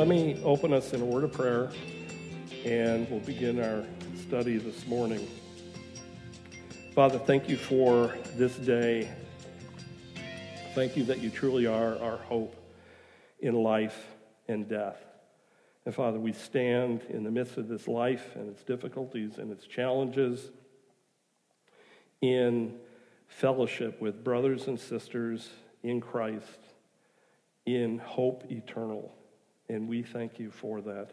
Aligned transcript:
Let 0.00 0.08
me 0.08 0.40
open 0.44 0.72
us 0.72 0.94
in 0.94 1.02
a 1.02 1.04
word 1.04 1.24
of 1.24 1.32
prayer 1.32 1.70
and 2.64 3.06
we'll 3.10 3.20
begin 3.20 3.60
our 3.62 3.84
study 4.16 4.56
this 4.56 4.86
morning. 4.86 5.28
Father, 6.94 7.18
thank 7.18 7.50
you 7.50 7.58
for 7.58 8.16
this 8.34 8.56
day. 8.56 9.10
Thank 10.74 10.96
you 10.96 11.04
that 11.04 11.18
you 11.18 11.28
truly 11.28 11.66
are 11.66 11.98
our 11.98 12.16
hope 12.16 12.56
in 13.40 13.52
life 13.52 14.06
and 14.48 14.66
death. 14.66 14.96
And 15.84 15.94
Father, 15.94 16.18
we 16.18 16.32
stand 16.32 17.02
in 17.10 17.22
the 17.22 17.30
midst 17.30 17.58
of 17.58 17.68
this 17.68 17.86
life 17.86 18.34
and 18.36 18.48
its 18.48 18.62
difficulties 18.62 19.36
and 19.36 19.52
its 19.52 19.66
challenges 19.66 20.50
in 22.22 22.78
fellowship 23.28 24.00
with 24.00 24.24
brothers 24.24 24.66
and 24.66 24.80
sisters 24.80 25.50
in 25.82 26.00
Christ, 26.00 26.58
in 27.66 27.98
hope 27.98 28.50
eternal. 28.50 29.14
And 29.70 29.88
we 29.88 30.02
thank 30.02 30.40
you 30.40 30.50
for 30.50 30.80
that. 30.80 31.12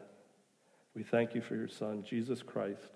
We 0.96 1.04
thank 1.04 1.36
you 1.36 1.42
for 1.42 1.56
your 1.56 1.68
Son, 1.68 2.04
Jesus 2.04 2.42
Christ. 2.42 2.90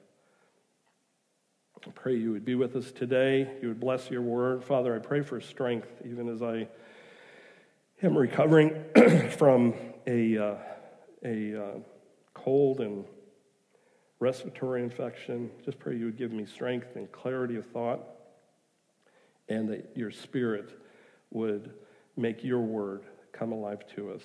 I 1.86 1.92
pray 1.92 2.16
you 2.16 2.32
would 2.32 2.46
be 2.46 2.56
with 2.56 2.76
us 2.76 2.92
today. 2.92 3.48
You 3.62 3.68
would 3.68 3.80
bless 3.80 4.10
your 4.10 4.24
word. 4.24 4.64
Father, 4.64 4.96
I 4.96 4.98
pray 4.98 5.22
for 5.22 5.40
strength 5.40 5.88
even 6.04 6.30
as 6.30 6.42
I 6.42 6.68
am 8.02 8.18
recovering 8.18 8.84
from 9.38 9.76
a, 10.08 10.36
uh, 10.36 10.56
a 11.24 11.64
uh, 11.64 11.78
cold 12.34 12.82
and 12.82 13.06
respiratory 14.20 14.82
infection. 14.82 15.52
Just 15.64 15.78
pray 15.78 15.96
you 15.96 16.06
would 16.06 16.18
give 16.18 16.32
me 16.32 16.48
strength 16.48 16.96
and 16.96 17.12
clarity 17.12 17.58
of 17.58 17.68
thought, 17.68 18.02
and 19.48 19.70
that 19.70 19.92
your 19.94 20.10
spirit 20.10 20.76
would 21.30 21.72
make 22.18 22.44
your 22.44 22.62
word 22.62 23.04
come 23.32 23.52
alive 23.52 23.86
to 23.96 24.10
us. 24.10 24.24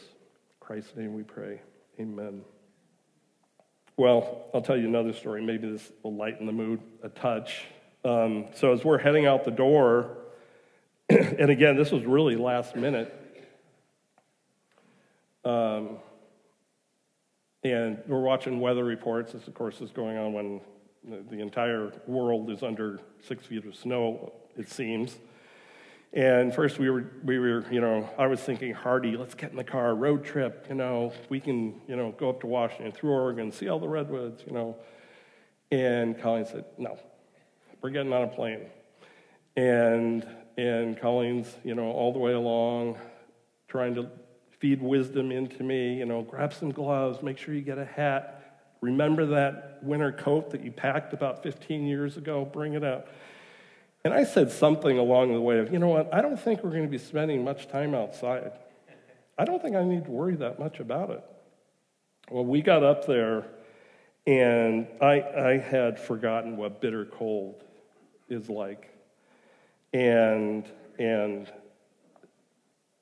Christ's 0.67 0.97
name 0.97 1.15
we 1.15 1.23
pray. 1.23 1.61
Amen. 2.01 2.43
Well, 3.97 4.47
I'll 4.53 4.63
tell 4.63 4.77
you 4.77 4.89
another 4.89 5.13
story. 5.13 5.41
Maybe 5.41 5.71
this 5.71 5.93
will 6.03 6.17
lighten 6.17 6.45
the 6.45 6.53
mood 6.53 6.81
a 7.05 7.09
touch. 7.09 7.63
Um, 8.05 8.47
so, 8.53 8.73
as 8.73 8.85
we're 8.85 8.99
heading 8.99 9.27
out 9.27 9.45
the 9.45 9.53
door, 9.53 10.19
and 11.09 11.51
again, 11.51 11.77
this 11.77 11.93
was 11.93 12.05
really 12.05 12.35
last 12.35 12.75
minute, 12.75 13.15
um, 15.45 15.99
and 17.63 18.03
we're 18.09 18.23
watching 18.23 18.59
weather 18.59 18.83
reports. 18.83 19.35
This, 19.35 19.47
of 19.47 19.55
course, 19.55 19.81
is 19.81 19.93
going 19.93 20.17
on 20.17 20.33
when 20.33 20.61
the 21.31 21.39
entire 21.39 21.93
world 22.09 22.51
is 22.51 22.65
under 22.65 22.99
six 23.21 23.47
feet 23.47 23.65
of 23.67 23.77
snow, 23.77 24.33
it 24.57 24.69
seems. 24.69 25.17
And 26.13 26.55
first 26.55 26.79
we 26.79 26.89
were, 26.89 27.11
we 27.25 27.39
were, 27.39 27.65
you 27.71 27.81
know, 27.81 28.09
I 28.19 28.27
was 28.27 28.41
thinking, 28.41 28.73
Hardy, 28.73 29.17
let's 29.17 29.35
get 29.35 29.51
in 29.51 29.57
the 29.57 29.65
car, 29.65 29.95
road 29.95 30.25
trip, 30.25 30.67
you 30.69 30.75
know, 30.75 31.13
we 31.29 31.41
can, 31.41 31.81
you 31.87 31.97
know, 31.97 32.13
go 32.13 32.31
up 32.31 32.41
to 32.41 32.47
Washington, 32.47 32.93
through 32.93 33.11
Oregon, 33.11 33.53
see 33.53 33.69
all 33.69 33.79
the 33.79 33.89
redwoods, 33.89 34.43
you 34.47 34.53
know. 34.53 34.77
And 35.71 36.19
Colleen 36.21 36.47
said, 36.47 36.65
no, 36.79 36.99
we're 37.83 37.91
getting 37.91 38.13
on 38.13 38.23
a 38.23 38.29
plane. 38.29 38.67
And, 39.57 40.27
and 40.57 40.99
Colleen's, 40.99 41.55
you 41.65 41.75
know, 41.75 41.91
all 41.91 42.13
the 42.13 42.19
way 42.19 42.33
along, 42.33 42.99
trying 43.69 43.95
to 43.97 44.09
feed 44.59 44.81
wisdom 44.81 45.31
into 45.31 45.63
me, 45.63 45.99
you 45.99 46.07
know, 46.07 46.23
grab 46.23 46.55
some 46.55 46.71
gloves, 46.71 47.23
make 47.23 47.37
sure 47.37 47.55
you 47.55 47.61
get 47.61 47.79
a 47.79 47.85
hat. 47.85 48.33
Remember 48.81 49.27
that 49.27 49.81
winter 49.83 50.13
coat 50.13 50.51
that 50.51 50.63
you 50.63 50.71
packed 50.71 51.13
about 51.13 51.43
15 51.43 51.87
years 51.87 52.17
ago? 52.17 52.45
Bring 52.45 52.75
it 52.75 52.85
out. 52.85 53.07
And 54.07 54.15
I 54.15 54.23
said 54.23 54.53
something 54.53 54.99
along 54.99 55.33
the 55.33 55.41
way 55.41 55.59
of, 55.59 55.73
you 55.73 55.81
know 55.81 55.89
what, 55.89 56.15
I 56.15 56.23
don't 56.23 56.39
think 56.39 56.63
we're 56.63 56.71
going 56.71 56.85
to 56.85 56.89
be 56.89 56.97
spending 56.97 57.43
much 57.43 57.67
time 57.67 57.93
outside. 57.93 58.53
I 59.37 59.45
don't 59.45 59.61
think 59.61 59.75
I 59.75 59.83
need 59.83 60.05
to 60.05 60.11
worry 60.13 60.37
that 60.37 60.61
much 60.61 60.79
about 60.79 61.11
it. 61.11 61.25
Well, 62.31 62.45
we 62.45 62.63
got 62.63 62.85
up 62.85 63.09
there, 63.09 63.47
and 64.25 64.87
I, 65.01 65.23
I 65.23 65.59
had 65.59 65.99
forgotten 65.99 66.57
what 66.57 66.81
bitter 66.81 67.05
cold 67.05 67.65
is 68.29 68.49
like. 68.49 68.97
And, 69.93 70.71
and 71.01 71.51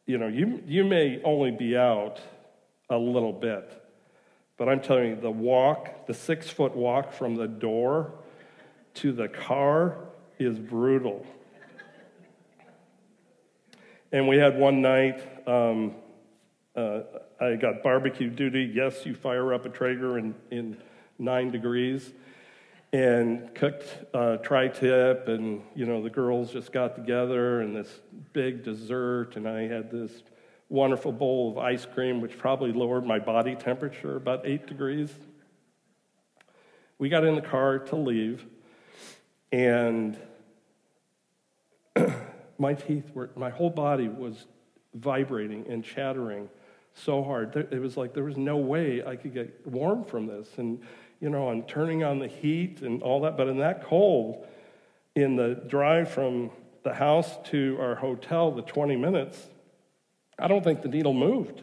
you 0.06 0.16
know, 0.16 0.28
you, 0.28 0.62
you 0.66 0.84
may 0.84 1.20
only 1.22 1.50
be 1.50 1.76
out 1.76 2.18
a 2.88 2.96
little 2.96 3.34
bit, 3.34 3.70
but 4.56 4.70
I'm 4.70 4.80
telling 4.80 5.10
you, 5.10 5.16
the 5.16 5.30
walk, 5.30 6.06
the 6.06 6.14
six 6.14 6.48
foot 6.48 6.74
walk 6.74 7.12
from 7.12 7.34
the 7.34 7.46
door 7.46 8.14
to 8.94 9.12
the 9.12 9.28
car, 9.28 9.98
is 10.38 10.58
brutal. 10.58 11.24
and 14.12 14.28
we 14.28 14.36
had 14.36 14.58
one 14.58 14.82
night, 14.82 15.48
um, 15.48 15.94
uh, 16.76 17.00
I 17.40 17.56
got 17.56 17.82
barbecue 17.82 18.30
duty. 18.30 18.70
Yes, 18.72 19.06
you 19.06 19.14
fire 19.14 19.52
up 19.54 19.64
a 19.66 19.68
Traeger 19.68 20.18
in, 20.18 20.34
in 20.50 20.76
nine 21.18 21.50
degrees 21.50 22.12
and 22.94 23.52
cooked 23.56 24.14
uh, 24.14 24.36
tri-tip 24.36 25.26
and 25.26 25.60
you 25.74 25.84
know 25.84 26.00
the 26.00 26.08
girls 26.08 26.52
just 26.52 26.70
got 26.70 26.94
together 26.94 27.60
and 27.60 27.74
this 27.74 27.88
big 28.32 28.62
dessert 28.62 29.34
and 29.34 29.48
i 29.48 29.62
had 29.62 29.90
this 29.90 30.22
wonderful 30.68 31.10
bowl 31.10 31.50
of 31.50 31.58
ice 31.58 31.84
cream 31.84 32.20
which 32.20 32.38
probably 32.38 32.72
lowered 32.72 33.04
my 33.04 33.18
body 33.18 33.56
temperature 33.56 34.14
about 34.14 34.46
eight 34.46 34.68
degrees 34.68 35.10
we 36.98 37.08
got 37.08 37.24
in 37.24 37.34
the 37.34 37.42
car 37.42 37.80
to 37.80 37.96
leave 37.96 38.46
and 39.54 40.18
my 42.58 42.74
teeth 42.74 43.08
were, 43.14 43.30
my 43.36 43.50
whole 43.50 43.70
body 43.70 44.08
was 44.08 44.46
vibrating 44.94 45.64
and 45.68 45.84
chattering 45.84 46.48
so 46.94 47.22
hard. 47.22 47.54
It 47.54 47.80
was 47.80 47.96
like 47.96 48.14
there 48.14 48.24
was 48.24 48.36
no 48.36 48.56
way 48.56 49.04
I 49.06 49.14
could 49.14 49.32
get 49.32 49.64
warm 49.64 50.04
from 50.04 50.26
this. 50.26 50.48
And, 50.56 50.80
you 51.20 51.30
know, 51.30 51.50
I'm 51.50 51.62
turning 51.62 52.02
on 52.02 52.18
the 52.18 52.26
heat 52.26 52.82
and 52.82 53.00
all 53.00 53.20
that. 53.20 53.36
But 53.36 53.46
in 53.46 53.58
that 53.58 53.84
cold, 53.84 54.44
in 55.14 55.36
the 55.36 55.54
drive 55.68 56.10
from 56.10 56.50
the 56.82 56.94
house 56.94 57.36
to 57.50 57.78
our 57.80 57.94
hotel, 57.94 58.50
the 58.50 58.62
20 58.62 58.96
minutes, 58.96 59.40
I 60.36 60.48
don't 60.48 60.64
think 60.64 60.82
the 60.82 60.88
needle 60.88 61.14
moved. 61.14 61.62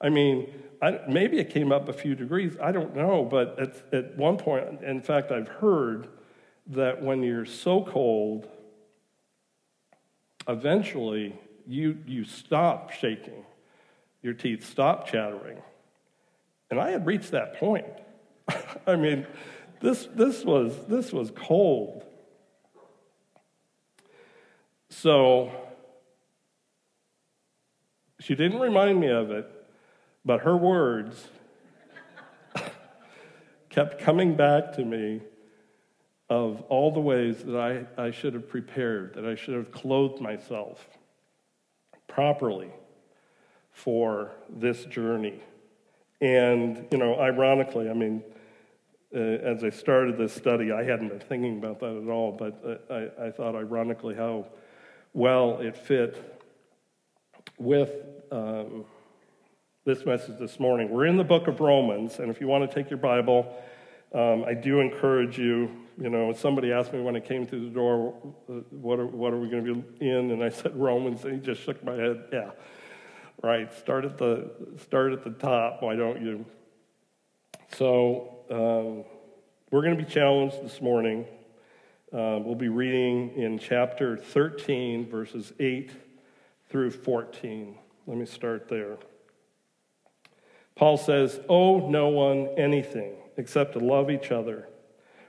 I 0.00 0.10
mean, 0.10 0.48
I, 0.80 1.00
maybe 1.08 1.40
it 1.40 1.50
came 1.50 1.72
up 1.72 1.88
a 1.88 1.92
few 1.92 2.14
degrees. 2.14 2.56
I 2.62 2.70
don't 2.70 2.94
know. 2.94 3.24
But 3.24 3.58
at, 3.58 3.92
at 3.92 4.16
one 4.16 4.36
point, 4.36 4.84
in 4.84 5.02
fact, 5.02 5.32
I've 5.32 5.48
heard 5.48 6.06
that 6.68 7.02
when 7.02 7.22
you're 7.22 7.44
so 7.44 7.82
cold, 7.82 8.48
eventually 10.48 11.38
you, 11.66 11.98
you 12.06 12.24
stop 12.24 12.92
shaking, 12.92 13.44
your 14.22 14.34
teeth 14.34 14.66
stop 14.66 15.06
chattering. 15.06 15.58
And 16.70 16.80
I 16.80 16.90
had 16.90 17.06
reached 17.06 17.30
that 17.30 17.58
point. 17.58 17.86
I 18.86 18.96
mean, 18.96 19.26
this, 19.80 20.08
this, 20.14 20.44
was, 20.44 20.74
this 20.88 21.12
was 21.12 21.30
cold. 21.30 22.04
So 24.88 25.52
she 28.20 28.34
didn't 28.34 28.60
remind 28.60 29.00
me 29.00 29.08
of 29.08 29.30
it, 29.30 29.48
but 30.24 30.40
her 30.40 30.56
words 30.56 31.28
kept 33.70 34.00
coming 34.00 34.36
back 34.36 34.72
to 34.74 34.84
me 34.84 35.20
of 36.28 36.62
all 36.62 36.90
the 36.90 37.00
ways 37.00 37.42
that 37.44 37.56
I, 37.56 38.02
I 38.02 38.10
should 38.10 38.34
have 38.34 38.48
prepared, 38.48 39.14
that 39.14 39.24
I 39.24 39.36
should 39.36 39.54
have 39.54 39.70
clothed 39.70 40.20
myself 40.20 40.86
properly 42.08 42.70
for 43.70 44.32
this 44.48 44.84
journey. 44.86 45.40
And, 46.20 46.86
you 46.90 46.98
know, 46.98 47.20
ironically, 47.20 47.88
I 47.90 47.92
mean, 47.92 48.22
uh, 49.14 49.18
as 49.18 49.62
I 49.62 49.70
started 49.70 50.18
this 50.18 50.32
study, 50.32 50.72
I 50.72 50.82
hadn't 50.82 51.08
been 51.08 51.20
thinking 51.20 51.58
about 51.58 51.78
that 51.80 51.94
at 52.02 52.08
all, 52.08 52.32
but 52.32 52.82
uh, 52.90 52.92
I, 52.92 53.26
I 53.26 53.30
thought 53.30 53.54
ironically 53.54 54.14
how 54.14 54.46
well 55.12 55.60
it 55.60 55.76
fit 55.76 56.42
with 57.58 57.90
um, 58.32 58.84
this 59.84 60.04
message 60.04 60.38
this 60.38 60.58
morning. 60.58 60.90
We're 60.90 61.06
in 61.06 61.16
the 61.16 61.24
book 61.24 61.46
of 61.46 61.60
Romans, 61.60 62.18
and 62.18 62.30
if 62.30 62.40
you 62.40 62.48
want 62.48 62.68
to 62.68 62.74
take 62.74 62.90
your 62.90 62.98
Bible, 62.98 63.54
um, 64.12 64.44
I 64.44 64.54
do 64.54 64.80
encourage 64.80 65.38
you 65.38 65.70
you 65.98 66.10
know, 66.10 66.32
somebody 66.32 66.72
asked 66.72 66.92
me 66.92 67.00
when 67.00 67.16
I 67.16 67.20
came 67.20 67.46
through 67.46 67.64
the 67.64 67.74
door, 67.74 68.14
uh, 68.48 68.52
what 68.70 68.98
are, 68.98 69.06
what 69.06 69.32
are 69.32 69.38
we 69.38 69.48
going 69.48 69.64
to 69.64 69.74
be 69.74 70.08
in? 70.08 70.30
And 70.30 70.42
I 70.42 70.50
said 70.50 70.76
Romans, 70.80 71.24
and 71.24 71.34
he 71.34 71.40
just 71.40 71.62
shook 71.62 71.82
my 71.82 71.94
head. 71.94 72.24
Yeah, 72.32 72.50
right. 73.42 73.72
Start 73.72 74.04
at 74.04 74.18
the 74.18 74.50
start 74.82 75.12
at 75.12 75.24
the 75.24 75.30
top. 75.30 75.82
Why 75.82 75.96
don't 75.96 76.20
you? 76.20 76.44
So 77.76 78.44
um, 78.50 79.04
we're 79.70 79.82
going 79.82 79.96
to 79.96 80.02
be 80.02 80.10
challenged 80.10 80.62
this 80.62 80.80
morning. 80.80 81.24
Uh, 82.12 82.38
we'll 82.40 82.54
be 82.54 82.68
reading 82.68 83.32
in 83.34 83.58
chapter 83.58 84.16
13, 84.16 85.10
verses 85.10 85.52
8 85.58 85.90
through 86.68 86.90
14. 86.90 87.76
Let 88.06 88.16
me 88.16 88.26
start 88.26 88.68
there. 88.68 88.96
Paul 90.76 90.98
says, 90.98 91.40
Owe 91.48 91.88
no 91.88 92.08
one 92.08 92.48
anything 92.56 93.14
except 93.36 93.72
to 93.72 93.80
love 93.80 94.10
each 94.10 94.30
other. 94.30 94.68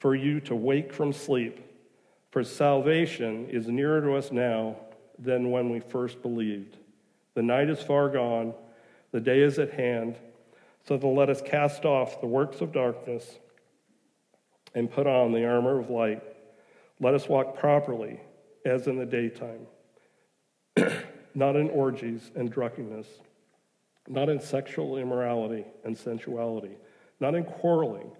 for 0.00 0.14
you 0.14 0.40
to 0.40 0.56
wake 0.56 0.92
from 0.92 1.12
sleep, 1.12 1.60
for 2.30 2.42
salvation 2.42 3.48
is 3.50 3.68
nearer 3.68 4.00
to 4.00 4.14
us 4.14 4.32
now 4.32 4.76
than 5.18 5.50
when 5.50 5.68
we 5.70 5.78
first 5.78 6.22
believed. 6.22 6.76
The 7.34 7.42
night 7.42 7.68
is 7.68 7.82
far 7.82 8.08
gone, 8.08 8.54
the 9.12 9.20
day 9.20 9.40
is 9.40 9.58
at 9.58 9.72
hand, 9.72 10.16
so 10.88 10.96
then 10.96 11.14
let 11.14 11.28
us 11.28 11.42
cast 11.42 11.84
off 11.84 12.20
the 12.20 12.26
works 12.26 12.62
of 12.62 12.72
darkness 12.72 13.38
and 14.74 14.90
put 14.90 15.06
on 15.06 15.32
the 15.32 15.44
armor 15.44 15.78
of 15.78 15.90
light. 15.90 16.22
Let 16.98 17.14
us 17.14 17.28
walk 17.28 17.58
properly 17.58 18.20
as 18.64 18.86
in 18.86 18.98
the 18.98 19.06
daytime, 19.06 19.66
not 21.34 21.56
in 21.56 21.68
orgies 21.70 22.30
and 22.34 22.50
drunkenness, 22.50 23.06
not 24.08 24.30
in 24.30 24.40
sexual 24.40 24.96
immorality 24.96 25.66
and 25.84 25.96
sensuality, 25.96 26.76
not 27.20 27.34
in 27.34 27.44
quarreling 27.44 28.10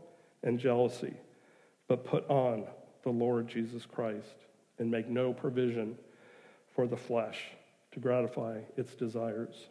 and 0.42 0.58
jealousy, 0.58 1.14
but 1.90 2.04
put 2.04 2.24
on 2.30 2.62
the 3.02 3.10
Lord 3.10 3.48
Jesus 3.48 3.84
Christ 3.84 4.36
and 4.78 4.92
make 4.92 5.08
no 5.08 5.32
provision 5.32 5.98
for 6.72 6.86
the 6.86 6.96
flesh 6.96 7.48
to 7.90 7.98
gratify 7.98 8.60
its 8.76 8.94
desires. 8.94 9.66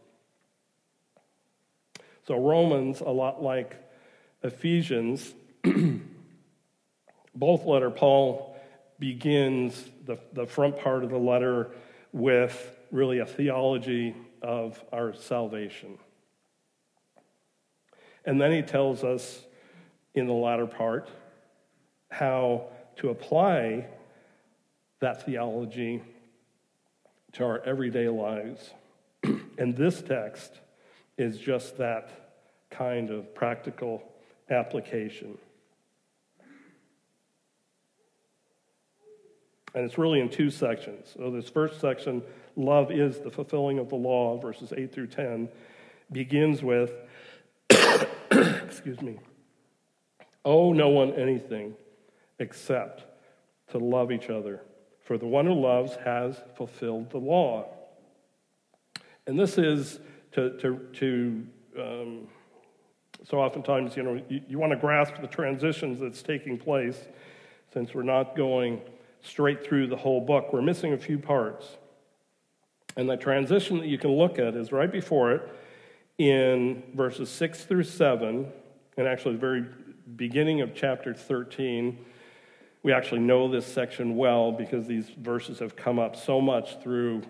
So, 2.28 2.38
Romans, 2.38 3.00
a 3.00 3.08
lot 3.10 3.42
like 3.42 3.78
Ephesians, 4.44 5.34
both 7.36 7.64
letter, 7.64 7.90
Paul 7.90 8.60
begins 9.00 9.82
the, 10.06 10.20
the 10.34 10.46
front 10.46 10.78
part 10.78 11.06
of 11.06 11.12
the 11.12 11.18
letter 11.18 11.70
with 12.12 12.76
really 12.92 13.20
a 13.20 13.26
theology 13.26 14.14
of 14.42 14.84
our 14.92 15.14
salvation. 15.14 15.98
And 18.26 18.42
then 18.42 18.52
he 18.52 18.62
tells 18.62 19.06
us 19.06 19.42
in 20.14 20.28
the 20.28 20.34
latter 20.34 20.68
part 20.68 21.08
how 22.10 22.68
to 22.98 23.10
apply 23.10 23.86
that 25.00 25.26
theology 25.26 26.02
to 27.34 27.46
our 27.46 27.62
everyday 27.64 28.10
lives. 28.10 28.72
and 29.24 29.76
this 29.76 30.02
text 30.02 30.52
is 31.18 31.38
just 31.38 31.78
that 31.78 32.12
kind 32.70 33.10
of 33.10 33.34
practical 33.34 34.04
application. 34.50 35.38
And 39.76 39.86
it's 39.86 39.98
really 39.98 40.20
in 40.20 40.30
two 40.30 40.50
sections. 40.50 41.14
So, 41.16 41.30
this 41.30 41.48
first 41.48 41.80
section, 41.80 42.24
love 42.56 42.92
is 42.92 43.20
the 43.20 43.30
fulfilling 43.30 43.78
of 43.78 43.90
the 43.90 43.96
law, 43.96 44.40
verses 44.40 44.74
8 44.76 44.92
through 44.92 45.08
10, 45.08 45.48
begins 46.12 46.64
with, 46.64 46.92
excuse 48.32 49.00
me, 49.00 49.20
owe 50.44 50.74
no 50.74 50.90
one 50.90 51.14
anything 51.14 51.76
except 52.40 53.04
to 53.72 53.78
love 53.78 54.12
each 54.12 54.30
other. 54.30 54.62
For 55.04 55.18
the 55.18 55.28
one 55.28 55.46
who 55.46 55.54
loves 55.54 55.96
has 56.06 56.42
fulfilled 56.56 57.12
the 57.12 57.18
law. 57.18 57.68
And 59.28 59.40
this 59.40 59.58
is 59.58 60.00
to, 60.32 60.58
to, 60.58 60.80
to 60.94 61.48
um, 61.80 62.28
so 63.28 63.40
oftentimes, 63.40 63.98
you 63.98 64.04
know, 64.04 64.22
you, 64.30 64.42
you 64.48 64.60
want 64.60 64.72
to 64.72 64.78
grasp 64.78 65.16
the 65.20 65.28
transitions 65.28 66.00
that's 66.00 66.22
taking 66.22 66.58
place 66.58 66.98
since 67.74 67.94
we're 67.94 68.04
not 68.04 68.36
going 68.36 68.82
straight 69.22 69.64
through 69.64 69.88
the 69.88 69.96
whole 69.96 70.22
book. 70.22 70.54
We're 70.54 70.62
missing 70.62 70.94
a 70.94 70.98
few 70.98 71.20
parts. 71.20 71.78
And 72.96 73.10
the 73.10 73.18
transition 73.18 73.78
that 73.80 73.88
you 73.88 73.98
can 73.98 74.12
look 74.12 74.40
at 74.40 74.56
is 74.56 74.72
right 74.72 74.92
before 74.92 75.34
it 75.34 75.50
in 76.18 76.84
verses 76.96 77.30
6 77.30 77.66
through 77.66 77.84
7, 77.84 78.48
and 78.98 79.08
actually 79.08 79.36
the 79.36 79.40
very 79.40 79.66
beginning 80.16 80.62
of 80.62 80.74
chapter 80.74 81.14
13. 81.14 81.98
We 82.82 82.94
actually 82.94 83.22
know 83.22 83.50
this 83.50 83.66
section 83.66 84.16
well 84.16 84.52
because 84.52 84.88
these 84.88 85.10
verses 85.10 85.60
have 85.60 85.76
come 85.76 86.00
up 86.00 86.16
so 86.16 86.40
much 86.40 86.82
through 86.82 87.24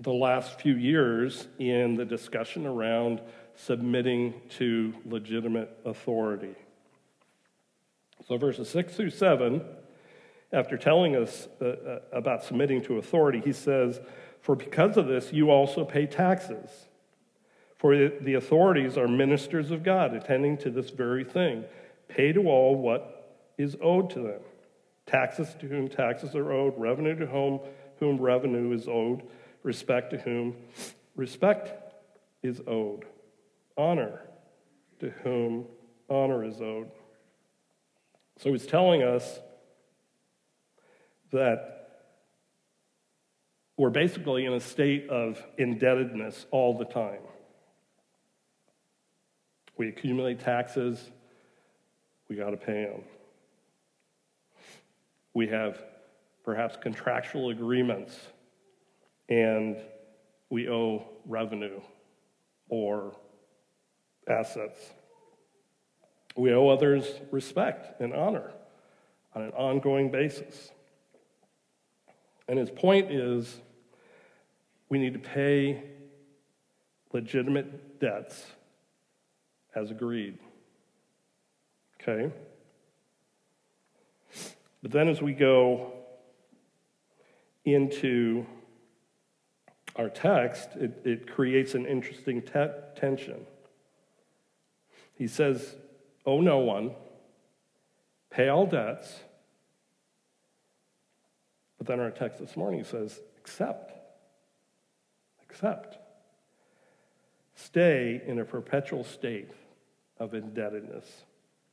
the 0.00 0.12
last 0.12 0.60
few 0.60 0.74
years 0.74 1.48
in 1.58 1.96
the 1.96 2.04
discussion 2.04 2.66
around 2.66 3.20
submitting 3.56 4.34
to 4.50 4.94
legitimate 5.04 5.76
authority. 5.84 6.54
So, 8.26 8.36
verses 8.36 8.68
6 8.70 8.94
through 8.94 9.10
7 9.10 9.62
after 10.54 10.76
telling 10.76 11.16
us 11.16 11.48
uh, 11.60 11.64
uh, 11.64 11.98
about 12.12 12.44
submitting 12.44 12.80
to 12.82 12.98
authority, 12.98 13.42
he 13.44 13.52
says, 13.52 14.00
For 14.40 14.54
because 14.54 14.96
of 14.96 15.08
this, 15.08 15.32
you 15.32 15.50
also 15.50 15.84
pay 15.84 16.06
taxes. 16.06 16.70
For 17.76 18.08
the 18.08 18.34
authorities 18.34 18.96
are 18.96 19.08
ministers 19.08 19.72
of 19.72 19.82
God, 19.82 20.14
attending 20.14 20.56
to 20.58 20.70
this 20.70 20.90
very 20.90 21.24
thing. 21.24 21.64
Pay 22.08 22.32
to 22.32 22.48
all 22.48 22.76
what 22.76 23.13
is 23.58 23.76
owed 23.80 24.10
to 24.10 24.20
them 24.20 24.40
taxes 25.06 25.54
to 25.60 25.66
whom 25.66 25.88
taxes 25.88 26.34
are 26.34 26.52
owed, 26.52 26.74
revenue 26.76 27.16
to 27.16 27.26
whom, 27.26 27.60
whom 28.00 28.18
revenue 28.18 28.72
is 28.72 28.88
owed, 28.88 29.22
respect 29.62 30.10
to 30.10 30.18
whom 30.18 30.56
respect 31.16 31.94
is 32.42 32.60
owed, 32.66 33.04
honor 33.76 34.20
to 35.00 35.10
whom 35.22 35.66
honor 36.08 36.44
is 36.44 36.60
owed. 36.60 36.90
So 38.38 38.52
he's 38.52 38.66
telling 38.66 39.02
us 39.02 39.38
that 41.30 41.70
we're 43.76 43.90
basically 43.90 44.44
in 44.44 44.52
a 44.52 44.60
state 44.60 45.08
of 45.08 45.42
indebtedness 45.58 46.46
all 46.50 46.78
the 46.78 46.84
time. 46.84 47.20
We 49.76 49.88
accumulate 49.88 50.40
taxes, 50.40 51.10
we 52.28 52.36
got 52.36 52.50
to 52.50 52.56
pay 52.56 52.84
them. 52.84 53.02
We 55.34 55.48
have 55.48 55.82
perhaps 56.44 56.76
contractual 56.80 57.50
agreements, 57.50 58.16
and 59.28 59.76
we 60.48 60.68
owe 60.68 61.04
revenue 61.26 61.80
or 62.68 63.16
assets. 64.28 64.78
We 66.36 66.52
owe 66.52 66.68
others 66.68 67.06
respect 67.30 68.00
and 68.00 68.14
honor 68.14 68.52
on 69.34 69.42
an 69.42 69.50
ongoing 69.50 70.10
basis. 70.10 70.70
And 72.48 72.58
his 72.58 72.70
point 72.70 73.10
is 73.10 73.60
we 74.88 74.98
need 74.98 75.14
to 75.14 75.18
pay 75.18 75.82
legitimate 77.12 78.00
debts 78.00 78.44
as 79.74 79.90
agreed. 79.90 80.38
Okay? 82.00 82.32
But 84.84 84.92
then 84.92 85.08
as 85.08 85.20
we 85.20 85.32
go 85.32 85.92
into 87.64 88.46
our 89.96 90.08
text, 90.08 90.76
it, 90.76 91.00
it 91.04 91.32
creates 91.32 91.74
an 91.74 91.86
interesting 91.86 92.42
te- 92.42 92.66
tension. 92.94 93.46
He 95.16 95.26
says, 95.26 95.74
Owe 96.24 96.40
no 96.40 96.58
one, 96.58 96.92
pay 98.30 98.48
all 98.48 98.66
debts 98.66 99.20
but 101.84 101.88
then 101.88 102.00
our 102.00 102.10
text 102.10 102.38
this 102.38 102.56
morning 102.56 102.82
says, 102.82 103.20
accept. 103.36 103.92
Accept. 105.42 105.98
Stay 107.54 108.22
in 108.26 108.38
a 108.38 108.44
perpetual 108.46 109.04
state 109.04 109.50
of 110.18 110.32
indebtedness 110.32 111.04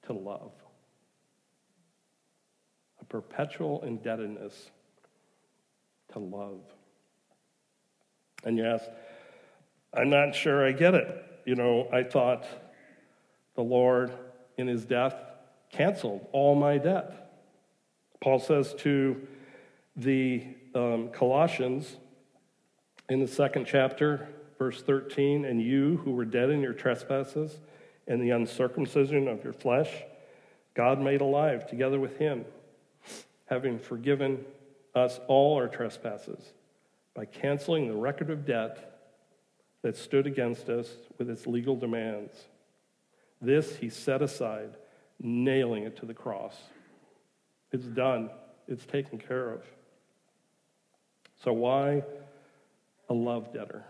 to 0.07 0.11
love. 0.11 0.51
Perpetual 3.11 3.83
indebtedness 3.83 4.71
to 6.13 6.19
love. 6.19 6.61
And 8.45 8.57
yes, 8.57 8.87
I'm 9.93 10.09
not 10.09 10.33
sure 10.33 10.65
I 10.65 10.71
get 10.71 10.95
it. 10.95 11.25
You 11.45 11.55
know, 11.55 11.89
I 11.91 12.03
thought 12.03 12.45
the 13.55 13.63
Lord 13.63 14.13
in 14.57 14.67
his 14.67 14.85
death 14.85 15.13
canceled 15.73 16.25
all 16.31 16.55
my 16.55 16.77
debt. 16.77 17.33
Paul 18.21 18.39
says 18.39 18.73
to 18.79 19.27
the 19.97 20.45
um, 20.73 21.09
Colossians 21.09 21.97
in 23.09 23.19
the 23.19 23.27
second 23.27 23.65
chapter, 23.65 24.29
verse 24.57 24.81
13, 24.81 25.43
and 25.43 25.61
you 25.61 25.97
who 26.05 26.11
were 26.11 26.23
dead 26.23 26.49
in 26.49 26.61
your 26.61 26.71
trespasses 26.71 27.59
and 28.07 28.21
the 28.21 28.29
uncircumcision 28.29 29.27
of 29.27 29.43
your 29.43 29.51
flesh, 29.51 29.89
God 30.75 31.01
made 31.01 31.19
alive 31.19 31.67
together 31.67 31.99
with 31.99 32.17
him, 32.17 32.45
having 33.51 33.77
forgiven 33.77 34.45
us 34.95 35.19
all 35.27 35.57
our 35.57 35.67
trespasses 35.67 36.53
by 37.13 37.25
canceling 37.25 37.89
the 37.89 37.95
record 37.95 38.29
of 38.29 38.45
debt 38.45 39.01
that 39.81 39.97
stood 39.97 40.25
against 40.25 40.69
us 40.69 40.89
with 41.17 41.29
its 41.29 41.45
legal 41.45 41.75
demands. 41.75 42.31
This 43.41 43.75
he 43.75 43.89
set 43.89 44.21
aside, 44.21 44.77
nailing 45.19 45.83
it 45.83 45.97
to 45.97 46.05
the 46.05 46.13
cross. 46.13 46.55
It's 47.73 47.85
done, 47.85 48.29
it's 48.69 48.85
taken 48.85 49.17
care 49.17 49.49
of. 49.49 49.63
So, 51.43 51.51
why 51.51 52.03
a 53.09 53.13
love 53.13 53.53
debtor? 53.53 53.83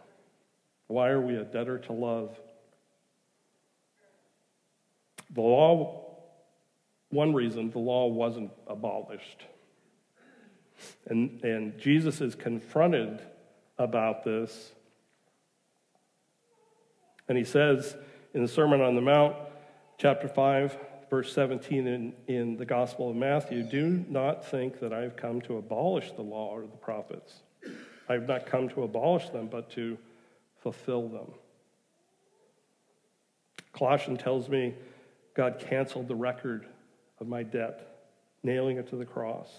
Why 0.88 1.10
are 1.10 1.22
we 1.22 1.36
a 1.36 1.44
debtor 1.44 1.77
to 1.80 1.94
love? 1.94 2.36
The 5.36 5.41
law, 5.41 6.18
one 7.10 7.34
reason, 7.34 7.70
the 7.70 7.80
law 7.80 8.08
wasn't 8.08 8.51
abolished. 8.68 9.46
And, 11.07 11.43
and 11.43 11.77
Jesus 11.79 12.21
is 12.21 12.35
confronted 12.35 13.21
about 13.77 14.23
this. 14.23 14.71
And 17.27 17.38
he 17.38 17.43
says 17.43 17.95
in 18.33 18.41
the 18.41 18.47
Sermon 18.47 18.81
on 18.81 18.95
the 18.95 19.01
Mount, 19.01 19.35
chapter 19.97 20.27
5, 20.27 20.77
verse 21.09 21.33
17 21.33 21.88
in, 21.88 22.13
in 22.27 22.57
the 22.57 22.65
Gospel 22.65 23.09
of 23.09 23.15
Matthew 23.15 23.63
Do 23.63 24.05
not 24.09 24.45
think 24.45 24.79
that 24.79 24.93
I 24.93 25.01
have 25.01 25.15
come 25.15 25.41
to 25.41 25.57
abolish 25.57 26.11
the 26.11 26.21
law 26.21 26.50
or 26.50 26.61
the 26.61 26.77
prophets. 26.77 27.41
I 28.09 28.13
have 28.13 28.27
not 28.27 28.45
come 28.45 28.67
to 28.69 28.83
abolish 28.83 29.29
them, 29.29 29.47
but 29.47 29.69
to 29.71 29.97
fulfill 30.61 31.07
them. 31.07 31.27
Colossians 33.73 34.21
tells 34.21 34.50
me 34.50 34.73
God 35.33 35.59
canceled 35.59 36.07
the 36.07 36.15
record 36.15 36.65
of 37.19 37.27
my 37.27 37.43
debt, 37.43 38.05
nailing 38.43 38.77
it 38.77 38.89
to 38.89 38.95
the 38.95 39.05
cross. 39.05 39.50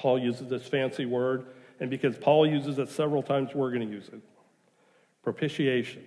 Paul 0.00 0.18
uses 0.18 0.48
this 0.48 0.66
fancy 0.66 1.04
word, 1.04 1.44
and 1.78 1.90
because 1.90 2.16
Paul 2.16 2.46
uses 2.46 2.78
it 2.78 2.88
several 2.88 3.22
times, 3.22 3.54
we're 3.54 3.70
going 3.70 3.86
to 3.86 3.94
use 3.94 4.08
it 4.08 4.22
propitiation. 5.22 6.02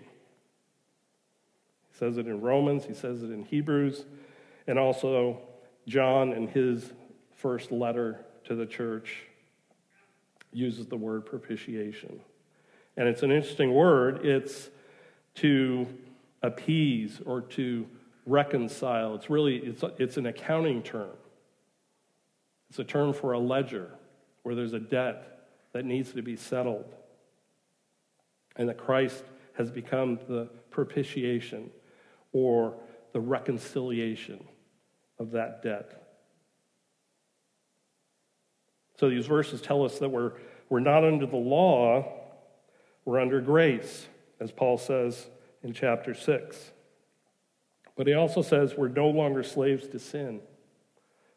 He 1.91 1.99
says 1.99 2.17
it 2.17 2.25
in 2.25 2.41
Romans, 2.41 2.85
he 2.85 2.95
says 2.95 3.21
it 3.21 3.29
in 3.29 3.43
Hebrews, 3.43 4.05
and 4.65 4.79
also 4.79 5.37
John 5.87 6.33
in 6.33 6.47
his 6.47 6.91
first 7.35 7.71
letter 7.71 8.25
to 8.45 8.55
the 8.55 8.65
church 8.65 9.27
uses 10.51 10.87
the 10.87 10.97
word 10.97 11.27
propitiation. 11.27 12.19
And 12.97 13.07
it's 13.07 13.21
an 13.21 13.31
interesting 13.31 13.75
word. 13.75 14.25
It's 14.25 14.71
to 15.35 15.87
appease 16.41 17.21
or 17.27 17.41
to 17.41 17.87
reconcile. 18.25 19.13
It's 19.13 19.29
really 19.29 19.57
it's, 19.57 19.83
it's 19.99 20.17
an 20.17 20.25
accounting 20.25 20.81
term. 20.81 21.11
It's 22.73 22.79
a 22.79 22.83
term 22.83 23.13
for 23.13 23.33
a 23.33 23.37
ledger 23.39 23.91
where 24.41 24.55
there's 24.55 24.73
a 24.73 24.79
debt 24.79 25.45
that 25.73 25.85
needs 25.85 26.11
to 26.13 26.23
be 26.23 26.35
settled. 26.35 26.91
And 28.55 28.67
that 28.67 28.79
Christ 28.79 29.23
has 29.59 29.69
become 29.69 30.17
the 30.27 30.49
propitiation 30.71 31.69
or 32.31 32.73
the 33.11 33.19
reconciliation 33.19 34.43
of 35.19 35.29
that 35.33 35.61
debt. 35.61 36.01
So 38.99 39.07
these 39.07 39.27
verses 39.27 39.61
tell 39.61 39.85
us 39.85 39.99
that 39.99 40.09
we're, 40.09 40.31
we're 40.67 40.79
not 40.79 41.03
under 41.03 41.27
the 41.27 41.35
law, 41.35 42.11
we're 43.05 43.19
under 43.19 43.39
grace, 43.39 44.07
as 44.39 44.51
Paul 44.51 44.79
says 44.79 45.27
in 45.61 45.73
chapter 45.73 46.15
6. 46.15 46.71
But 47.95 48.07
he 48.07 48.13
also 48.15 48.41
says 48.41 48.73
we're 48.75 48.87
no 48.87 49.09
longer 49.09 49.43
slaves 49.43 49.87
to 49.89 49.99
sin. 49.99 50.41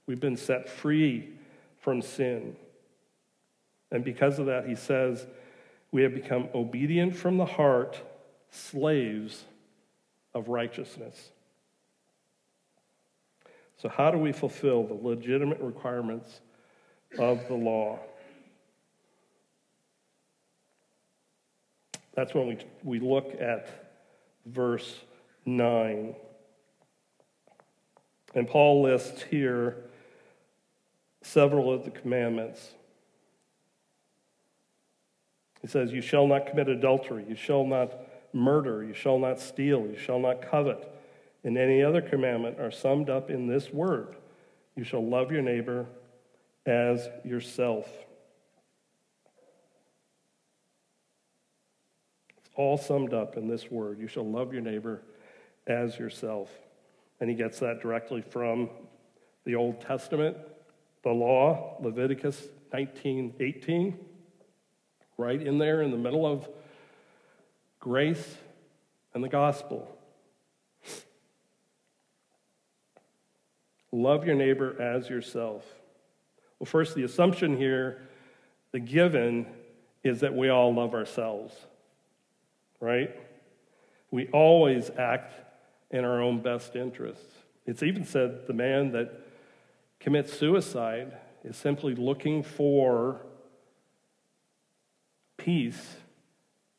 We've 0.07 0.21
been 0.21 0.37
set 0.37 0.69
free 0.69 1.31
from 1.79 2.01
sin. 2.03 2.57
And 3.91 4.05
because 4.05 4.39
of 4.39 4.47
that, 4.47 4.67
he 4.67 4.75
says, 4.75 5.27
we 5.93 6.03
have 6.03 6.15
become 6.15 6.49
obedient 6.55 7.15
from 7.15 7.37
the 7.37 7.47
heart, 7.47 8.01
slaves 8.51 9.45
of 10.35 10.49
righteousness. 10.49 11.31
So, 13.79 13.89
how 13.89 14.11
do 14.11 14.19
we 14.19 14.33
fulfill 14.33 14.85
the 14.85 14.95
legitimate 14.95 15.61
requirements 15.61 16.41
of 17.19 17.47
the 17.49 17.55
law? 17.55 17.99
That's 22.15 22.33
when 22.35 22.47
we, 22.47 22.59
we 22.83 22.99
look 22.99 23.37
at 23.39 23.93
verse 24.47 24.99
9. 25.45 26.15
And 28.35 28.49
Paul 28.49 28.83
lists 28.83 29.23
here 29.23 29.77
several 31.26 31.73
of 31.73 31.85
the 31.85 31.90
commandments. 31.90 32.71
He 35.61 35.66
says, 35.66 35.92
You 35.92 36.00
shall 36.00 36.26
not 36.26 36.47
commit 36.47 36.68
adultery, 36.68 37.25
you 37.28 37.35
shall 37.35 37.66
not 37.66 37.92
murder, 38.33 38.85
you 38.85 38.95
shall 38.95 39.18
not 39.18 39.40
steal, 39.40 39.80
you 39.80 39.99
shall 39.99 40.21
not 40.21 40.42
covet. 40.42 40.92
And 41.42 41.59
any 41.59 41.83
other 41.83 42.00
commandment 42.00 42.61
are 42.61 42.71
summed 42.71 43.11
up 43.11 43.30
in 43.30 43.47
this 43.47 43.73
word 43.73 44.16
You 44.76 44.85
shall 44.85 45.06
love 45.06 45.33
your 45.33 45.42
neighbor 45.42 45.87
as 46.64 47.09
yourself. 47.25 47.88
It's 52.38 52.50
all 52.54 52.78
summed 52.78 53.12
up 53.12 53.37
in 53.37 53.49
this 53.49 53.71
word 53.71 53.99
You 53.99 54.09
shall 54.09 54.28
love 54.28 54.52
your 54.52 54.62
neighbor 54.62 55.02
as 55.66 55.99
yourself. 55.99 56.50
And 57.21 57.28
he 57.28 57.35
gets 57.35 57.59
that 57.61 57.80
directly 57.80 58.23
from 58.23 58.68
the 59.45 59.54
Old 59.54 59.80
Testament, 59.80 60.37
the 61.07 61.13
law, 61.13 61.77
Leviticus 61.81 62.49
19 62.73 63.35
18, 63.39 63.97
right 65.17 65.41
in 65.41 65.57
there 65.57 65.81
in 65.83 65.93
the 65.93 65.97
middle 65.97 66.27
of 66.27 66.49
grace 67.79 68.37
and 69.15 69.23
the 69.23 69.29
gospel. 69.29 69.89
Love 73.93 74.27
your 74.27 74.35
neighbor 74.35 74.83
as 74.83 75.09
yourself. 75.09 75.63
Well, 76.59 76.67
first, 76.67 76.97
the 76.97 77.05
assumption 77.05 77.57
here, 77.57 78.03
the 78.73 78.81
given, 78.81 79.47
is 80.03 80.19
that 80.21 80.35
we 80.35 80.49
all 80.49 80.75
love 80.75 80.93
ourselves, 80.93 81.55
right? 82.81 83.15
We 84.11 84.27
always 84.33 84.91
act 84.99 85.35
in 85.93 86.05
our 86.05 86.21
own 86.21 86.43
best 86.43 86.75
interests. 86.75 87.33
It's 87.65 87.85
even 87.85 88.05
said 88.05 88.49
the 88.49 88.55
man 88.55 88.91
that 88.91 89.25
commits 90.00 90.33
suicide 90.33 91.17
is 91.45 91.57
simply 91.57 91.95
looking 91.95 92.43
for 92.43 93.25
peace 95.37 95.97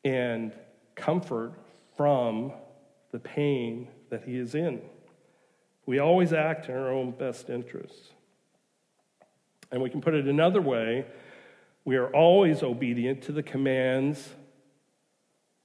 and 0.04 0.52
comfort 0.94 1.52
from 1.96 2.52
the 3.12 3.18
pain 3.18 3.88
that 4.10 4.24
he 4.24 4.36
is 4.36 4.54
in. 4.54 4.80
We 5.86 5.98
always 5.98 6.32
act 6.32 6.68
in 6.68 6.74
our 6.74 6.90
own 6.90 7.12
best 7.12 7.48
interests. 7.48 8.10
And 9.70 9.82
we 9.82 9.90
can 9.90 10.00
put 10.00 10.14
it 10.14 10.26
another 10.26 10.60
way 10.60 11.06
we 11.84 11.96
are 11.96 12.08
always 12.14 12.62
obedient 12.62 13.22
to 13.22 13.32
the 13.32 13.42
commands 13.42 14.28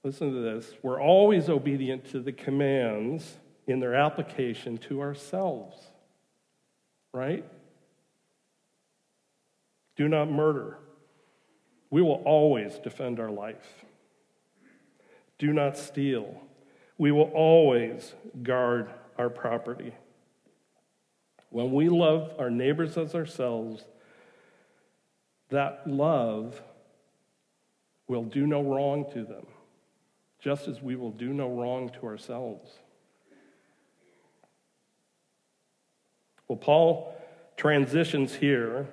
Listen 0.03 0.33
to 0.33 0.41
this. 0.41 0.73
We're 0.81 1.01
always 1.01 1.47
obedient 1.47 2.09
to 2.11 2.19
the 2.19 2.33
commands 2.33 3.37
in 3.67 3.79
their 3.79 3.95
application 3.95 4.77
to 4.79 4.99
ourselves, 4.99 5.77
right? 7.13 7.45
Do 9.95 10.07
not 10.07 10.29
murder. 10.29 10.77
We 11.89 12.01
will 12.01 12.21
always 12.25 12.79
defend 12.79 13.19
our 13.19 13.29
life. 13.29 13.85
Do 15.37 15.53
not 15.53 15.77
steal. 15.77 16.41
We 16.97 17.11
will 17.11 17.31
always 17.33 18.13
guard 18.41 18.89
our 19.17 19.29
property. 19.29 19.93
When 21.49 21.71
we 21.71 21.89
love 21.89 22.33
our 22.39 22.49
neighbors 22.49 22.97
as 22.97 23.13
ourselves, 23.13 23.83
that 25.49 25.83
love 25.85 26.61
will 28.07 28.23
do 28.23 28.47
no 28.47 28.61
wrong 28.61 29.05
to 29.13 29.23
them 29.23 29.45
just 30.43 30.67
as 30.67 30.81
we 30.81 30.95
will 30.95 31.11
do 31.11 31.31
no 31.31 31.47
wrong 31.47 31.89
to 31.89 32.05
ourselves. 32.05 32.69
Well, 36.53 36.59
Paul 36.59 37.15
transitions 37.57 38.35
here 38.35 38.85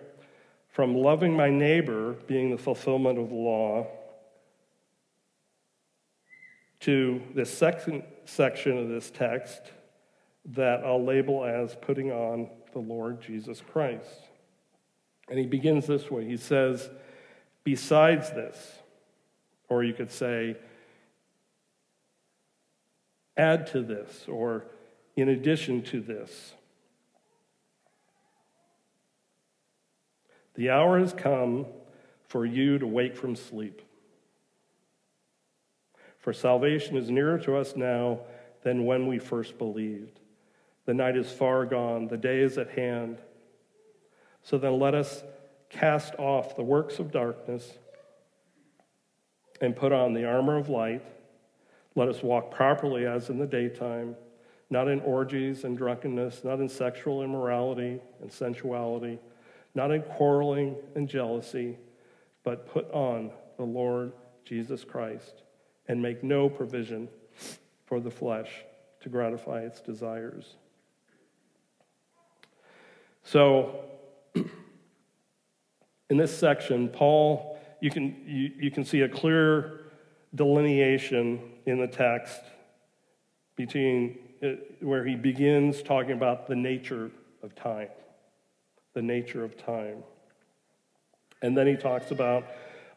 from 0.71 0.97
loving 0.97 1.37
my 1.37 1.51
neighbor 1.51 2.15
being 2.27 2.51
the 2.51 2.57
fulfillment 2.57 3.19
of 3.19 3.29
the 3.29 3.35
law 3.35 3.87
to 6.81 7.21
this 7.35 7.53
second 7.53 8.05
section 8.25 8.79
of 8.79 8.89
this 8.89 9.11
text 9.11 9.61
that 10.47 10.83
I'll 10.87 11.05
label 11.05 11.45
as 11.45 11.77
putting 11.83 12.11
on 12.11 12.49
the 12.73 12.79
Lord 12.79 13.21
Jesus 13.21 13.61
Christ. 13.61 14.09
And 15.29 15.39
he 15.39 15.45
begins 15.45 15.87
this 15.87 16.11
way 16.11 16.25
He 16.25 16.39
says, 16.39 16.89
Besides 17.63 18.31
this, 18.31 18.79
or 19.69 19.85
you 19.85 19.93
could 19.93 20.11
say, 20.11 20.57
add 23.37 23.67
to 23.67 23.83
this 23.83 24.25
or 24.27 24.65
in 25.15 25.29
addition 25.29 25.83
to 25.83 26.01
this. 26.01 26.55
The 30.55 30.71
hour 30.71 30.99
has 30.99 31.13
come 31.13 31.67
for 32.29 32.45
you 32.45 32.79
to 32.79 32.87
wake 32.87 33.17
from 33.17 33.37
sleep. 33.37 33.83
For 36.19 36.33
salvation 36.33 36.97
is 36.97 37.11
nearer 37.11 37.39
to 37.39 37.57
us 37.57 37.75
now 37.77 38.21
than 38.63 38.85
when 38.85 39.07
we 39.07 39.19
first 39.19 39.59
believed. 39.59 40.21
The 40.85 40.95
night 40.95 41.17
is 41.17 41.31
far 41.31 41.65
gone, 41.65 42.09
the 42.09 42.17
day 42.17 42.41
is 42.41 42.59
at 42.59 42.71
hand. 42.71 43.19
So 44.43 44.59
then 44.59 44.79
let 44.79 44.95
us 44.95 45.23
cast 45.71 46.15
off 46.17 46.57
the 46.57 46.63
works 46.63 46.99
of 46.99 47.13
darkness 47.13 47.79
and 49.61 49.77
put 49.77 49.93
on 49.93 50.15
the 50.15 50.25
armor 50.25 50.57
of 50.57 50.69
light. 50.69 51.03
Let 51.95 52.09
us 52.09 52.23
walk 52.23 52.51
properly 52.51 53.07
as 53.07 53.31
in 53.31 53.39
the 53.39 53.47
daytime, 53.47 54.17
not 54.69 54.89
in 54.89 55.01
orgies 55.01 55.65
and 55.65 55.77
drunkenness, 55.77 56.45
not 56.45 56.61
in 56.61 56.69
sexual 56.69 57.23
immorality 57.23 58.01
and 58.21 58.33
sensuality, 58.33 59.19
not 59.75 59.91
in 59.91 60.03
quarreling 60.03 60.77
and 60.95 61.09
jealousy, 61.09 61.79
but 62.43 62.67
put 62.67 62.91
on 62.93 63.31
the 63.57 63.65
Lord 63.65 64.13
Jesus 64.45 64.85
Christ 64.85 65.43
and 65.87 66.01
make 66.01 66.23
no 66.25 66.49
provision 66.49 67.09
for 67.87 68.01
the 68.01 68.11
flesh 68.11 68.51
to 69.01 69.09
gratify 69.09 69.61
its 69.61 69.81
desires. 69.81 70.55
So, 73.23 73.85
in 74.35 76.17
this 76.17 76.37
section, 76.37 76.89
Paul, 76.89 77.59
you 77.81 77.91
can, 77.91 78.17
you, 78.27 78.51
you 78.59 78.71
can 78.71 78.85
see 78.85 79.03
a 79.03 79.09
clear 79.09 79.81
delineation 80.35 81.41
in 81.67 81.79
the 81.79 81.87
text 81.87 82.41
between 83.57 84.19
uh, 84.43 84.49
where 84.81 85.05
he 85.05 85.17
begins 85.17 85.83
talking 85.83 86.13
about 86.13 86.47
the 86.47 86.57
nature 86.57 87.11
of 87.43 87.55
time. 87.55 87.89
The 88.95 89.03
nature 89.03 89.45
of 89.45 89.57
time. 89.57 90.03
And 91.43 91.57
then 91.57 91.67
he 91.67 91.77
talks 91.77 92.11
about 92.11 92.45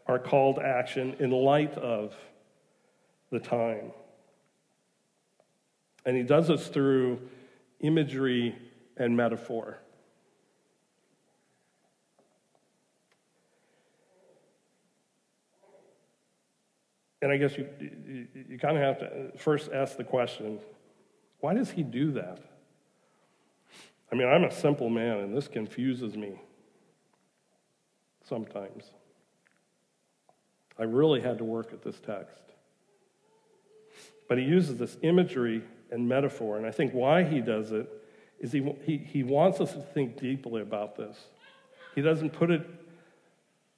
our 0.07 0.19
call 0.19 0.55
to 0.55 0.61
action 0.61 1.15
in 1.19 1.31
light 1.31 1.73
of 1.77 2.15
the 3.31 3.39
time. 3.39 3.91
And 6.05 6.17
he 6.17 6.23
does 6.23 6.47
this 6.47 6.67
through 6.67 7.21
imagery 7.79 8.55
and 8.97 9.15
metaphor. 9.15 9.79
And 17.21 17.31
I 17.31 17.37
guess 17.37 17.57
you, 17.57 17.69
you, 17.79 18.27
you 18.49 18.59
kind 18.59 18.75
of 18.75 18.83
have 18.83 18.99
to 18.99 19.37
first 19.37 19.71
ask 19.71 19.95
the 19.95 20.03
question 20.03 20.59
why 21.39 21.53
does 21.53 21.71
he 21.71 21.83
do 21.83 22.11
that? 22.11 22.52
I 24.13 24.15
mean, 24.15 24.27
I'm 24.27 24.43
a 24.43 24.51
simple 24.51 24.91
man, 24.91 25.21
and 25.21 25.35
this 25.35 25.47
confuses 25.47 26.15
me 26.15 26.39
sometimes. 28.29 28.83
I 30.77 30.83
really 30.83 31.19
had 31.19 31.39
to 31.39 31.43
work 31.43 31.73
at 31.73 31.81
this 31.81 31.99
text. 31.99 32.43
But 34.29 34.37
he 34.37 34.43
uses 34.43 34.77
this 34.77 34.97
imagery 35.01 35.63
and 35.89 36.07
metaphor, 36.07 36.57
and 36.57 36.67
I 36.67 36.69
think 36.69 36.93
why 36.93 37.23
he 37.23 37.41
does 37.41 37.71
it 37.71 37.89
is 38.39 38.51
he, 38.51 38.75
he, 38.83 38.97
he 38.97 39.23
wants 39.23 39.59
us 39.59 39.73
to 39.73 39.81
think 39.81 40.19
deeply 40.19 40.61
about 40.61 40.95
this. 40.95 41.17
He 41.95 42.03
doesn't 42.03 42.33
put 42.33 42.51
it 42.51 42.69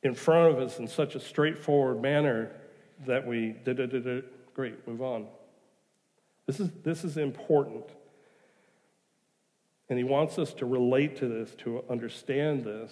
in 0.03 0.13
front 0.13 0.53
of 0.53 0.59
us 0.59 0.79
in 0.79 0.87
such 0.89 1.15
a 1.15 1.19
straightforward 1.21 2.01
manner 2.01 2.51
that 3.07 3.25
we 3.25 3.55
did 3.63 3.79
it, 3.79 4.53
great, 4.53 4.85
move 4.85 5.01
on. 5.01 5.27
This 6.45 6.59
is, 6.59 6.71
this 6.83 7.05
is 7.05 7.15
important. 7.15 7.85
And 9.89 9.97
he 9.97 10.03
wants 10.03 10.39
us 10.39 10.53
to 10.55 10.65
relate 10.65 11.17
to 11.17 11.27
this, 11.27 11.53
to 11.59 11.83
understand 11.89 12.63
this, 12.63 12.91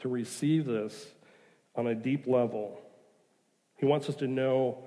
to 0.00 0.08
receive 0.08 0.66
this 0.66 1.06
on 1.74 1.86
a 1.86 1.94
deep 1.94 2.26
level. 2.26 2.80
He 3.78 3.86
wants 3.86 4.08
us 4.08 4.16
to 4.16 4.26
know 4.26 4.84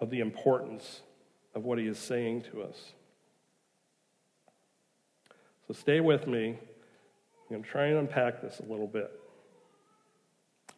of 0.00 0.10
the 0.10 0.20
importance 0.20 1.02
of 1.54 1.64
what 1.64 1.78
he 1.78 1.86
is 1.86 1.98
saying 1.98 2.42
to 2.52 2.62
us. 2.62 2.92
So 5.66 5.74
stay 5.74 6.00
with 6.00 6.26
me. 6.26 6.48
I'm 6.48 7.48
going 7.48 7.62
to 7.62 7.68
try 7.68 7.86
and 7.86 7.98
unpack 7.98 8.42
this 8.42 8.58
a 8.60 8.64
little 8.64 8.86
bit. 8.86 9.12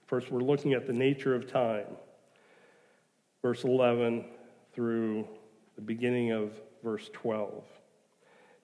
First, 0.06 0.30
we're 0.30 0.40
looking 0.40 0.74
at 0.74 0.86
the 0.86 0.92
nature 0.92 1.34
of 1.34 1.50
time, 1.50 1.86
verse 3.40 3.64
11 3.64 4.26
through 4.74 5.26
the 5.76 5.80
beginning 5.80 6.32
of 6.32 6.52
verse 6.82 7.08
12. 7.14 7.64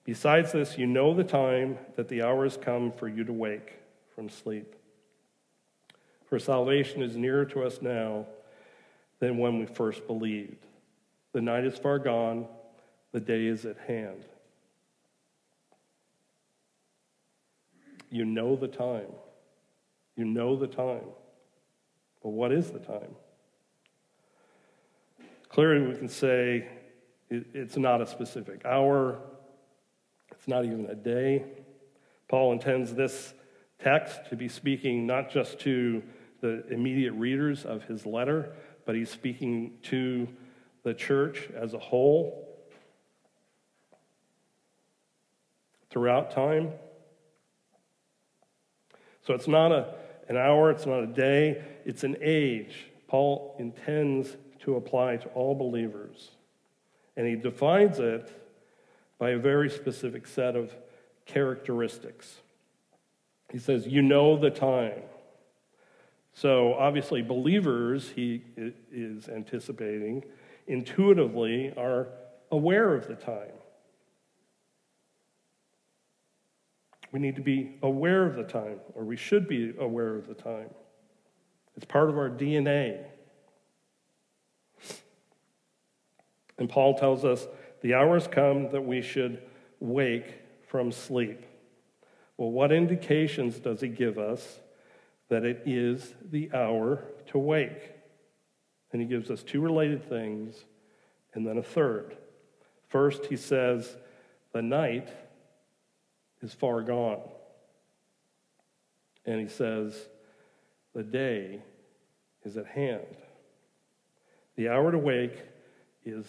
Besides 0.09 0.53
this, 0.53 0.75
you 0.75 0.87
know 0.87 1.13
the 1.13 1.23
time 1.23 1.77
that 1.95 2.07
the 2.07 2.23
hour 2.23 2.43
has 2.43 2.57
come 2.57 2.91
for 2.91 3.07
you 3.07 3.23
to 3.25 3.31
wake 3.31 3.75
from 4.15 4.27
sleep. 4.27 4.73
For 6.25 6.39
salvation 6.39 7.03
is 7.03 7.15
nearer 7.15 7.45
to 7.45 7.61
us 7.61 7.79
now 7.79 8.25
than 9.19 9.37
when 9.37 9.59
we 9.59 9.67
first 9.67 10.07
believed. 10.07 10.65
The 11.31 11.41
night 11.41 11.63
is 11.63 11.77
far 11.77 11.99
gone, 11.99 12.47
the 13.11 13.19
day 13.19 13.45
is 13.45 13.65
at 13.65 13.77
hand. 13.77 14.25
You 18.09 18.25
know 18.25 18.55
the 18.55 18.67
time. 18.67 19.13
You 20.15 20.25
know 20.25 20.55
the 20.55 20.65
time. 20.65 21.05
But 22.23 22.29
what 22.29 22.51
is 22.51 22.71
the 22.71 22.79
time? 22.79 23.13
Clearly, 25.49 25.85
we 25.85 25.95
can 25.95 26.09
say 26.09 26.67
it's 27.29 27.77
not 27.77 28.01
a 28.01 28.07
specific 28.07 28.65
hour, 28.65 29.19
not 30.49 30.65
even 30.65 30.87
a 30.87 30.95
day. 30.95 31.45
Paul 32.27 32.51
intends 32.51 32.93
this 32.93 33.33
text 33.81 34.19
to 34.29 34.35
be 34.35 34.49
speaking 34.49 35.07
not 35.07 35.29
just 35.29 35.59
to 35.61 36.03
the 36.41 36.67
immediate 36.69 37.13
readers 37.13 37.63
of 37.65 37.83
his 37.83 38.05
letter, 38.05 38.53
but 38.85 38.95
he's 38.95 39.09
speaking 39.09 39.77
to 39.83 40.27
the 40.83 40.93
church 40.93 41.49
as 41.55 41.73
a 41.73 41.79
whole 41.79 42.47
throughout 45.89 46.31
time. 46.31 46.71
So 49.25 49.33
it's 49.33 49.47
not 49.47 49.71
a 49.71 49.93
an 50.29 50.37
hour, 50.37 50.69
it's 50.69 50.85
not 50.85 51.03
a 51.03 51.07
day, 51.07 51.61
it's 51.85 52.03
an 52.03 52.15
age. 52.21 52.87
Paul 53.07 53.55
intends 53.57 54.37
to 54.59 54.75
apply 54.75 55.17
to 55.17 55.27
all 55.29 55.55
believers. 55.55 56.29
And 57.17 57.27
he 57.27 57.35
defines 57.35 57.99
it 57.99 58.31
by 59.19 59.31
a 59.31 59.37
very 59.37 59.69
specific 59.69 60.25
set 60.25 60.55
of 60.55 60.73
characteristics. 61.25 62.37
He 63.51 63.59
says, 63.59 63.85
You 63.85 64.01
know 64.01 64.37
the 64.37 64.49
time. 64.49 65.01
So, 66.33 66.73
obviously, 66.75 67.21
believers, 67.21 68.09
he 68.15 68.41
is 68.91 69.27
anticipating, 69.27 70.23
intuitively 70.67 71.73
are 71.75 72.07
aware 72.49 72.95
of 72.95 73.07
the 73.07 73.15
time. 73.15 73.51
We 77.11 77.19
need 77.19 77.35
to 77.35 77.41
be 77.41 77.77
aware 77.81 78.25
of 78.25 78.35
the 78.35 78.43
time, 78.43 78.79
or 78.93 79.03
we 79.03 79.17
should 79.17 79.47
be 79.47 79.73
aware 79.79 80.15
of 80.15 80.27
the 80.27 80.35
time. 80.35 80.69
It's 81.75 81.85
part 81.85 82.09
of 82.09 82.17
our 82.17 82.29
DNA. 82.29 83.03
And 86.57 86.69
Paul 86.69 86.97
tells 86.97 87.25
us 87.25 87.47
the 87.81 87.93
hour 87.93 88.15
has 88.15 88.27
come 88.27 88.71
that 88.71 88.85
we 88.85 89.01
should 89.01 89.41
wake 89.79 90.35
from 90.67 90.91
sleep. 90.91 91.45
Well, 92.37 92.51
what 92.51 92.71
indications 92.71 93.59
does 93.59 93.81
he 93.81 93.87
give 93.87 94.17
us 94.17 94.59
that 95.29 95.43
it 95.43 95.63
is 95.65 96.13
the 96.29 96.51
hour 96.53 97.03
to 97.27 97.37
wake? 97.37 97.93
And 98.91 99.01
he 99.01 99.07
gives 99.07 99.29
us 99.29 99.43
two 99.43 99.61
related 99.61 100.07
things 100.07 100.65
and 101.33 101.45
then 101.45 101.57
a 101.57 101.63
third. 101.63 102.17
First, 102.87 103.25
he 103.25 103.35
says, 103.35 103.97
the 104.51 104.61
night 104.61 105.09
is 106.41 106.53
far 106.53 106.81
gone. 106.81 107.21
And 109.25 109.39
he 109.39 109.47
says, 109.47 110.07
The 110.93 111.03
day 111.03 111.61
is 112.43 112.57
at 112.57 112.65
hand. 112.65 113.05
The 114.55 114.69
hour 114.69 114.91
to 114.91 114.97
wake 114.97 115.43
is, 116.05 116.25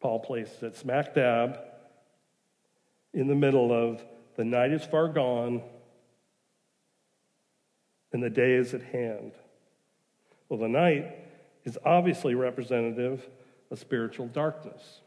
Paul 0.00 0.20
places 0.20 0.62
it 0.62 0.76
smack 0.76 1.14
dab 1.14 1.58
in 3.12 3.26
the 3.26 3.34
middle 3.34 3.72
of 3.72 4.02
the 4.36 4.44
night 4.44 4.70
is 4.70 4.84
far 4.84 5.08
gone 5.08 5.62
and 8.12 8.22
the 8.22 8.30
day 8.30 8.54
is 8.54 8.74
at 8.74 8.82
hand. 8.82 9.32
Well, 10.48 10.60
the 10.60 10.68
night 10.68 11.14
is 11.64 11.76
obviously 11.84 12.34
representative 12.34 13.28
of 13.70 13.78
spiritual 13.78 14.28
darkness. 14.28 15.00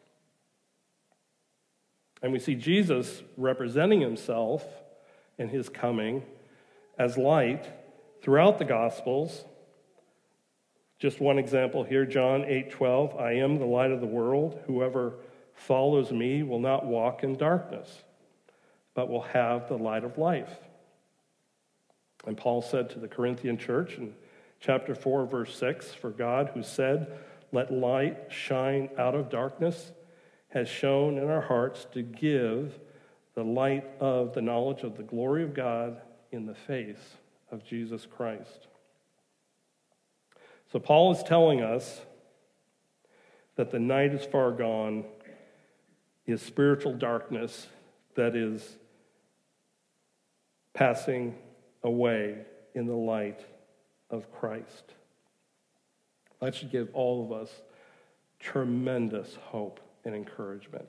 And 2.22 2.32
we 2.32 2.40
see 2.40 2.56
Jesus 2.56 3.24
representing 3.38 4.02
himself 4.02 4.64
in 5.40 5.50
his 5.50 5.70
coming 5.70 6.24
as 7.00 7.18
light 7.18 7.66
throughout 8.22 8.60
the 8.60 8.66
Gospels. 8.66 9.44
Just 11.02 11.20
one 11.20 11.40
example 11.40 11.84
here, 11.84 12.06
John 12.06 12.46
8:12, 12.46 13.20
I 13.20 13.32
am 13.32 13.58
the 13.58 13.66
light 13.66 13.90
of 13.90 14.02
the 14.02 14.06
world. 14.06 14.62
Whoever 14.68 15.16
follows 15.56 16.12
me 16.12 16.44
will 16.44 16.60
not 16.60 16.86
walk 16.86 17.24
in 17.24 17.36
darkness, 17.38 18.04
but 18.94 19.10
will 19.10 19.24
have 19.24 19.68
the 19.68 19.80
light 19.80 20.04
of 20.04 20.20
life. 20.20 20.60
And 22.28 22.38
Paul 22.38 22.62
said 22.62 22.92
to 22.92 23.00
the 23.00 23.08
Corinthian 23.08 23.58
church 23.58 23.98
in 23.98 24.14
chapter 24.60 24.94
4, 24.94 25.26
verse 25.26 25.58
6 25.58 25.92
For 25.96 26.12
God, 26.12 26.52
who 26.54 26.62
said, 26.62 27.18
Let 27.52 27.74
light 27.74 28.32
shine 28.32 28.92
out 28.96 29.16
of 29.16 29.32
darkness, 29.32 29.94
has 30.50 30.70
shown 30.70 31.18
in 31.18 31.32
our 31.32 31.42
hearts 31.42 31.88
to 31.94 32.04
give 32.04 32.80
the 33.34 33.44
light 33.44 33.90
of 34.00 34.36
the 34.36 34.42
knowledge 34.44 34.84
of 34.84 34.98
the 34.98 35.04
glory 35.04 35.42
of 35.42 35.56
God 35.56 36.00
in 36.32 36.46
the 36.46 36.54
face 36.54 37.16
of 37.50 37.66
Jesus 37.66 38.06
Christ. 38.06 38.68
So, 40.72 40.80
Paul 40.80 41.12
is 41.12 41.22
telling 41.24 41.62
us 41.62 42.02
that 43.58 43.72
the 43.72 43.80
night 43.80 44.14
is 44.14 44.26
far 44.26 44.52
gone, 44.52 45.04
is 46.26 46.42
spiritual 46.42 46.94
darkness 46.94 47.68
that 48.16 48.36
is 48.38 48.78
passing 50.74 51.36
away 51.84 52.38
in 52.74 52.88
the 52.88 52.96
light 52.96 53.42
of 54.10 54.32
Christ. 54.32 54.94
That 56.40 56.56
should 56.56 56.72
give 56.72 56.88
all 56.94 57.26
of 57.26 57.34
us 57.34 57.50
tremendous 58.40 59.36
hope 59.36 59.82
and 60.06 60.16
encouragement. 60.16 60.88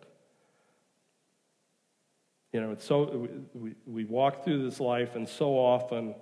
You 2.53 2.61
know, 2.61 2.71
it's 2.71 2.85
so 2.85 3.29
we, 3.53 3.75
we 3.87 4.05
walk 4.05 4.45
through 4.45 4.62
this 4.62 4.79
life, 4.79 5.16
and 5.16 5.29
so 5.29 5.59
often 5.59 6.14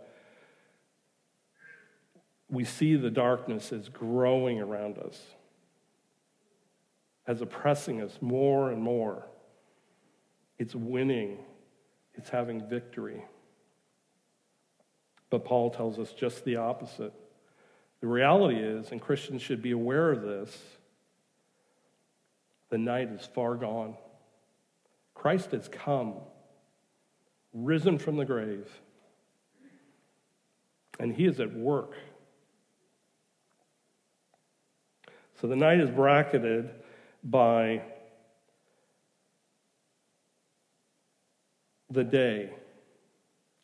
we 2.50 2.64
see 2.64 2.96
the 2.96 3.10
darkness 3.10 3.72
as 3.72 3.88
growing 3.88 4.60
around 4.60 4.98
us, 4.98 5.20
as 7.26 7.40
oppressing 7.40 8.00
us 8.00 8.18
more 8.20 8.70
and 8.70 8.82
more. 8.82 9.24
It's 10.58 10.74
winning, 10.74 11.38
it's 12.14 12.28
having 12.28 12.68
victory. 12.68 13.24
But 15.30 15.44
Paul 15.44 15.70
tells 15.70 15.98
us 15.98 16.12
just 16.12 16.44
the 16.44 16.56
opposite. 16.56 17.12
The 18.00 18.08
reality 18.08 18.56
is, 18.56 18.90
and 18.90 19.00
Christians 19.00 19.42
should 19.42 19.62
be 19.62 19.70
aware 19.70 20.10
of 20.10 20.22
this, 20.22 20.56
the 22.70 22.78
night 22.78 23.10
is 23.10 23.26
far 23.26 23.54
gone. 23.54 23.94
Christ 25.14 25.52
has 25.52 25.68
come, 25.68 26.14
risen 27.52 27.98
from 27.98 28.16
the 28.16 28.24
grave, 28.24 28.68
and 30.98 31.14
he 31.14 31.26
is 31.26 31.40
at 31.40 31.52
work. 31.54 31.94
So 35.40 35.46
the 35.46 35.57
night 35.57 35.81
is 35.81 35.88
bracketed 35.88 36.68
by 37.24 37.81
the 41.88 42.05
day. 42.05 42.50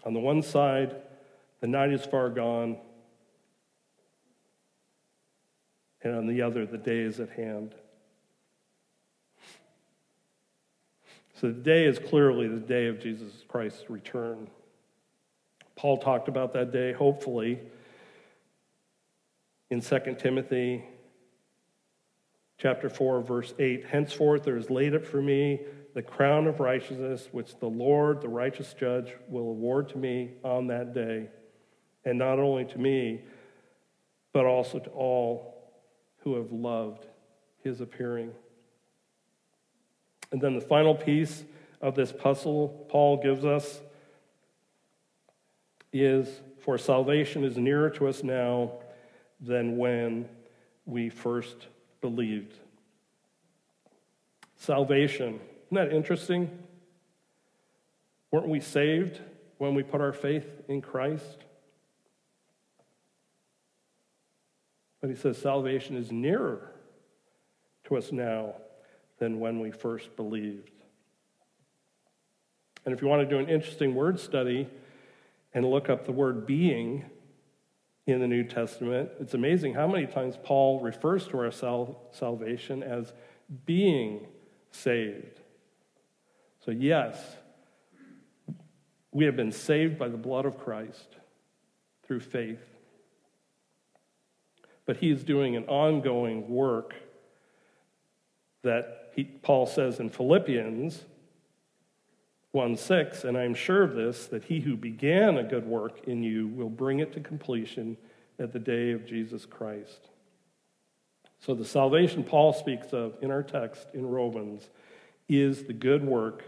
On 0.05 0.15
the 0.15 0.21
one 0.21 0.41
side, 0.43 0.97
the 1.61 1.67
night 1.67 1.93
is 1.93 2.03
far 2.07 2.31
gone, 2.31 2.79
and 6.03 6.15
on 6.17 6.27
the 6.27 6.41
other, 6.41 6.65
the 6.65 6.79
day 6.79 7.01
is 7.01 7.21
at 7.21 7.31
hand. 7.31 7.75
So 11.35 11.49
the 11.49 11.53
day 11.53 11.85
is 11.85 11.99
clearly 11.99 12.49
the 12.49 12.61
day 12.61 12.87
of 12.87 13.01
Jesus 13.01 13.45
Christ's 13.49 13.91
return. 13.91 14.49
Paul 15.75 15.99
talked 15.99 16.29
about 16.29 16.55
that 16.55 16.73
day, 16.73 16.93
hopefully, 16.93 17.61
in 19.69 19.83
2 19.83 20.17
Timothy 20.19 20.83
chapter 22.59 22.89
4, 22.89 23.23
verse 23.23 23.55
8. 23.59 23.85
Henceforth 23.87 24.45
there 24.45 24.57
is 24.57 24.71
laid 24.71 24.95
up 24.95 25.05
for 25.05 25.21
me 25.21 25.61
the 25.95 26.03
crown 26.03 26.47
of 26.47 26.61
righteousness, 26.61 27.29
which 27.33 27.59
the 27.59 27.69
Lord, 27.69 28.21
the 28.21 28.29
righteous 28.29 28.75
judge, 28.75 29.15
will 29.29 29.49
award 29.49 29.89
to 29.91 29.99
me 29.99 30.33
on 30.45 30.67
that 30.67 30.93
day, 30.93 31.31
and 32.05 32.19
not 32.19 32.39
only 32.39 32.67
to 32.67 32.79
me, 32.79 33.23
but 34.33 34.45
also 34.45 34.79
to 34.79 34.91
all 34.91 35.55
who 36.19 36.35
have 36.37 36.53
loved 36.53 37.07
his 37.63 37.81
appearing. 37.81 38.31
And 40.33 40.41
then 40.41 40.55
the 40.55 40.61
final 40.61 40.95
piece 40.95 41.45
of 41.81 41.95
this 41.95 42.13
puzzle 42.13 42.87
Paul 42.91 43.23
gives 43.23 43.45
us 43.45 43.81
is 45.93 46.29
for 46.59 46.77
salvation 46.77 47.45
is 47.45 47.57
nearer 47.57 47.91
to 47.91 48.09
us 48.09 48.23
now 48.23 48.73
than 49.41 49.79
when 49.79 50.29
we 50.85 51.09
first 51.09 51.69
believed. 52.07 52.55
Salvation. 54.55 55.41
Isn't 55.67 55.75
that 55.75 55.93
interesting? 55.93 56.57
Weren't 58.31 58.47
we 58.47 58.61
saved 58.61 59.21
when 59.59 59.75
we 59.75 59.83
put 59.83 60.01
our 60.01 60.13
faith 60.13 60.47
in 60.69 60.81
Christ? 60.81 61.39
But 65.01 65.11
he 65.11 65.17
says 65.17 65.37
salvation 65.37 65.97
is 65.97 66.13
nearer 66.13 66.71
to 67.89 67.97
us 67.97 68.13
now 68.13 68.55
than 69.19 69.41
when 69.41 69.59
we 69.59 69.73
first 69.73 70.15
believed. 70.15 70.71
And 72.85 72.95
if 72.95 73.03
you 73.03 73.09
want 73.09 73.29
to 73.29 73.29
do 73.29 73.41
an 73.41 73.49
interesting 73.49 73.97
word 73.97 74.21
study 74.21 74.69
and 75.53 75.69
look 75.69 75.91
up 75.91 76.07
the 76.07 76.13
word 76.13 76.47
being 76.47 77.05
in 78.07 78.21
the 78.21 78.29
New 78.29 78.45
Testament, 78.45 79.11
it's 79.19 79.35
amazing 79.35 79.75
how 79.75 79.89
many 79.89 80.07
times 80.07 80.37
Paul 80.43 80.81
refers 80.81 81.27
to 81.29 81.39
our 81.39 81.51
sal- 81.51 82.01
salvation 82.13 82.83
as 82.83 83.13
being 83.65 84.27
saved. 84.71 85.41
So, 86.65 86.71
yes, 86.71 87.19
we 89.11 89.25
have 89.25 89.37
been 89.37 89.53
saved 89.53 89.99
by 89.99 90.09
the 90.09 90.17
blood 90.17 90.47
of 90.47 90.59
Christ 90.59 91.17
through 92.05 92.21
faith. 92.21 92.63
But 94.85 94.99
he 94.99 95.11
is 95.11 95.25
doing 95.25 95.57
an 95.57 95.65
ongoing 95.65 96.49
work 96.49 96.95
that 98.63 99.11
he, 99.15 99.25
Paul 99.25 99.67
says 99.67 99.99
in 99.99 100.11
Philippians 100.11 101.05
1 102.57 102.75
6, 102.79 103.25
and 103.25 103.37
I 103.37 103.45
am 103.45 103.53
sure 103.53 103.83
of 103.83 103.95
this, 103.95 104.29
that 104.29 104.45
he 104.45 104.61
who 104.61 104.79
began 104.79 105.37
a 105.37 105.45
good 105.45 105.67
work 105.67 106.09
in 106.09 106.23
you 106.23 106.49
will 106.49 106.71
bring 106.71 107.01
it 107.01 107.13
to 107.13 107.21
completion 107.21 107.99
at 108.39 108.55
the 108.55 108.59
day 108.59 108.93
of 108.93 109.05
Jesus 109.05 109.45
Christ. 109.45 110.09
So, 111.39 111.53
the 111.53 111.67
salvation 111.67 112.25
Paul 112.25 112.55
speaks 112.55 112.95
of 112.95 113.19
in 113.21 113.31
our 113.31 113.43
text 113.43 113.89
in 113.93 114.07
Romans 114.07 114.71
is 115.29 115.65
the 115.65 115.75
good 115.75 116.03
work 116.03 116.45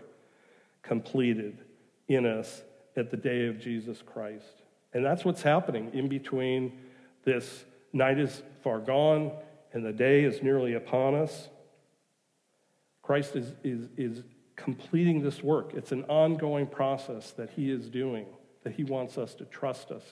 completed 0.82 1.58
in 2.08 2.24
us 2.24 2.62
at 2.96 3.10
the 3.10 3.18
day 3.18 3.46
of 3.46 3.60
Jesus 3.60 4.00
Christ. 4.00 4.62
And 4.94 5.04
that's 5.04 5.26
what's 5.26 5.42
happening 5.42 5.90
in 5.92 6.08
between 6.08 6.72
this 7.24 7.66
night 7.92 8.18
is 8.18 8.42
far 8.64 8.78
gone 8.78 9.30
and 9.74 9.84
the 9.84 9.92
day 9.92 10.24
is 10.24 10.42
nearly 10.42 10.72
upon 10.72 11.14
us. 11.14 11.48
Christ 13.02 13.36
is, 13.36 13.52
is, 13.62 13.88
is 13.98 14.22
completing 14.58 15.22
this 15.22 15.42
work. 15.42 15.72
It's 15.74 15.92
an 15.92 16.04
ongoing 16.04 16.66
process 16.66 17.30
that 17.32 17.50
He 17.50 17.70
is 17.70 17.88
doing, 17.88 18.26
that 18.64 18.74
He 18.74 18.84
wants 18.84 19.16
us 19.16 19.34
to 19.36 19.44
trust 19.46 19.90
us 19.90 20.02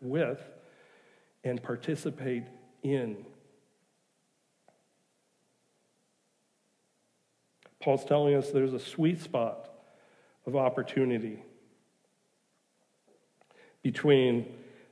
with 0.00 0.40
and 1.44 1.62
participate 1.62 2.44
in. 2.82 3.26
Paul's 7.80 8.04
telling 8.04 8.34
us 8.34 8.50
there's 8.50 8.74
a 8.74 8.80
sweet 8.80 9.20
spot 9.20 9.68
of 10.46 10.54
opportunity 10.54 11.42
between 13.82 14.46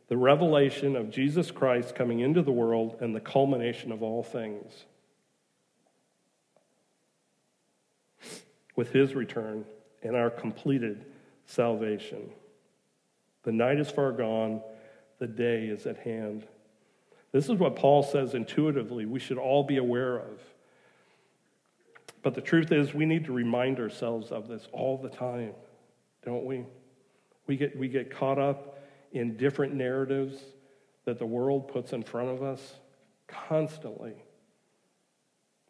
the 0.08 0.16
revelation 0.16 0.96
of 0.96 1.10
Jesus 1.10 1.50
Christ 1.50 1.94
coming 1.94 2.20
into 2.20 2.42
the 2.42 2.50
world 2.50 2.96
and 3.00 3.14
the 3.14 3.20
culmination 3.20 3.92
of 3.92 4.02
all 4.02 4.22
things. 4.22 4.84
With 8.78 8.92
his 8.92 9.16
return 9.16 9.64
and 10.04 10.14
our 10.14 10.30
completed 10.30 11.04
salvation. 11.46 12.30
The 13.42 13.50
night 13.50 13.80
is 13.80 13.90
far 13.90 14.12
gone, 14.12 14.62
the 15.18 15.26
day 15.26 15.64
is 15.64 15.84
at 15.84 15.96
hand. 15.96 16.46
This 17.32 17.48
is 17.48 17.56
what 17.56 17.74
Paul 17.74 18.04
says 18.04 18.34
intuitively 18.34 19.04
we 19.04 19.18
should 19.18 19.36
all 19.36 19.64
be 19.64 19.78
aware 19.78 20.18
of. 20.18 20.40
But 22.22 22.34
the 22.36 22.40
truth 22.40 22.70
is, 22.70 22.94
we 22.94 23.04
need 23.04 23.24
to 23.24 23.32
remind 23.32 23.80
ourselves 23.80 24.30
of 24.30 24.46
this 24.46 24.68
all 24.70 24.96
the 24.96 25.08
time, 25.08 25.54
don't 26.24 26.44
we? 26.44 26.64
We 27.48 27.56
get, 27.56 27.76
we 27.76 27.88
get 27.88 28.16
caught 28.16 28.38
up 28.38 28.78
in 29.10 29.36
different 29.36 29.74
narratives 29.74 30.38
that 31.04 31.18
the 31.18 31.26
world 31.26 31.66
puts 31.66 31.92
in 31.92 32.04
front 32.04 32.28
of 32.28 32.44
us 32.44 32.74
constantly. 33.26 34.14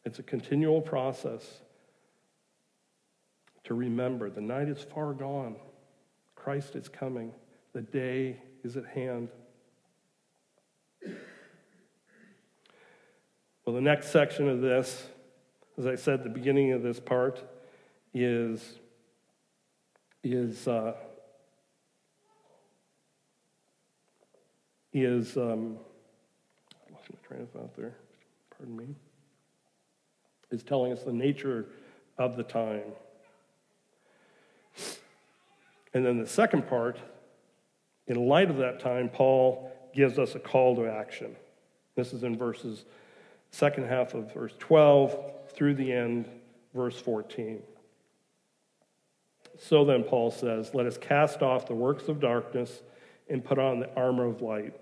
It's 0.05 0.19
a 0.19 0.23
continual 0.23 0.83
process 0.83 1.63
to 3.69 3.75
remember 3.75 4.31
the 4.31 4.41
night 4.41 4.67
is 4.67 4.81
far 4.83 5.13
gone. 5.13 5.55
Christ 6.35 6.75
is 6.75 6.89
coming. 6.89 7.33
The 7.75 7.83
day 7.83 8.41
is 8.65 8.79
at 8.79 8.87
hand. 8.87 9.29
Well, 13.67 13.77
the 13.77 13.83
next 13.83 14.11
section 14.11 14.49
of 14.49 14.63
this, 14.63 15.07
as 15.77 15.85
I 15.85 15.97
said, 15.97 16.25
the 16.25 16.31
beginning 16.31 16.73
of 16.73 16.83
this 16.83 16.99
part 16.99 17.45
is, 18.15 18.79
is, 20.25 20.67
uh, 20.67 20.95
is 24.95 25.37
um, 25.37 25.77
lost 26.91 27.05
my 27.13 27.29
train 27.29 27.43
of 27.43 27.51
thought 27.51 27.77
there. 27.77 27.99
Pardon 28.57 28.79
me. 28.79 28.87
Is 30.51 30.63
telling 30.63 30.91
us 30.91 31.03
the 31.03 31.13
nature 31.13 31.67
of 32.17 32.39
the 32.39 32.45
time. 32.45 32.85
And 35.95 36.05
then 36.05 36.19
the 36.19 36.27
second 36.27 36.67
part, 36.69 36.99
in 38.07 38.17
light 38.17 38.51
of 38.51 38.57
that 38.59 38.81
time, 38.81 39.09
Paul 39.09 39.73
gives 39.95 40.19
us 40.19 40.35
a 40.35 40.39
call 40.39 40.77
to 40.77 40.87
action. 40.87 41.37
This 41.95 42.13
is 42.13 42.23
in 42.23 42.37
verses, 42.37 42.85
second 43.51 43.87
half 43.87 44.15
of 44.15 44.33
verse 44.33 44.55
12 44.59 45.51
through 45.53 45.75
the 45.75 45.93
end, 45.93 46.29
verse 46.75 46.99
14. 47.01 47.63
So 49.59 49.85
then, 49.85 50.05
Paul 50.05 50.31
says, 50.31 50.71
Let 50.75 50.87
us 50.87 50.97
cast 50.97 51.43
off 51.43 51.67
the 51.67 51.75
works 51.75 52.09
of 52.09 52.21
darkness 52.21 52.81
and 53.29 53.45
put 53.45 53.59
on 53.59 53.81
the 53.81 53.93
armor 53.95 54.27
of 54.27 54.41
light. 54.41 54.75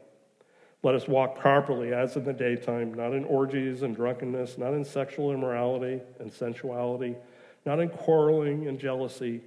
Let 0.82 0.94
us 0.94 1.08
walk 1.08 1.38
properly 1.38 1.92
as 1.92 2.16
in 2.16 2.24
the 2.24 2.32
daytime, 2.32 2.94
not 2.94 3.12
in 3.12 3.24
orgies 3.24 3.82
and 3.82 3.96
drunkenness, 3.96 4.58
not 4.58 4.74
in 4.74 4.84
sexual 4.84 5.32
immorality 5.32 6.00
and 6.20 6.32
sensuality, 6.32 7.16
not 7.64 7.80
in 7.80 7.88
quarreling 7.88 8.68
and 8.68 8.78
jealousy, 8.78 9.40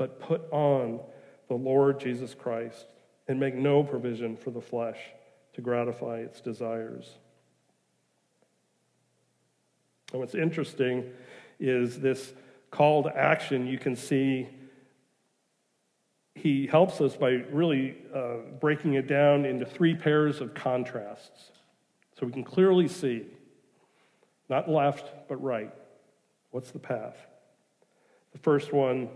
but 0.00 0.18
put 0.18 0.50
on 0.50 0.98
the 1.48 1.54
Lord 1.54 2.00
Jesus 2.00 2.34
Christ 2.34 2.86
and 3.28 3.38
make 3.38 3.54
no 3.54 3.84
provision 3.84 4.34
for 4.34 4.50
the 4.50 4.62
flesh 4.62 4.96
to 5.52 5.60
gratify 5.60 6.20
its 6.20 6.40
desires. 6.40 7.18
And 10.10 10.20
what's 10.20 10.34
interesting 10.34 11.04
is 11.58 12.00
this 12.00 12.32
call 12.70 13.02
to 13.02 13.14
action, 13.14 13.66
you 13.66 13.76
can 13.76 13.94
see 13.94 14.48
he 16.34 16.66
helps 16.66 17.02
us 17.02 17.14
by 17.14 17.32
really 17.52 17.98
uh, 18.14 18.36
breaking 18.58 18.94
it 18.94 19.06
down 19.06 19.44
into 19.44 19.66
three 19.66 19.94
pairs 19.94 20.40
of 20.40 20.54
contrasts. 20.54 21.50
So 22.18 22.24
we 22.24 22.32
can 22.32 22.44
clearly 22.44 22.88
see, 22.88 23.26
not 24.48 24.66
left, 24.66 25.12
but 25.28 25.36
right. 25.42 25.74
What's 26.52 26.70
the 26.70 26.78
path? 26.78 27.18
The 28.32 28.38
first 28.38 28.72
one 28.72 29.10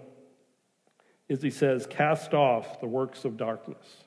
is 1.28 1.42
he 1.42 1.50
says, 1.50 1.86
Cast 1.88 2.34
off 2.34 2.80
the 2.80 2.86
works 2.86 3.24
of 3.24 3.36
darkness. 3.36 4.04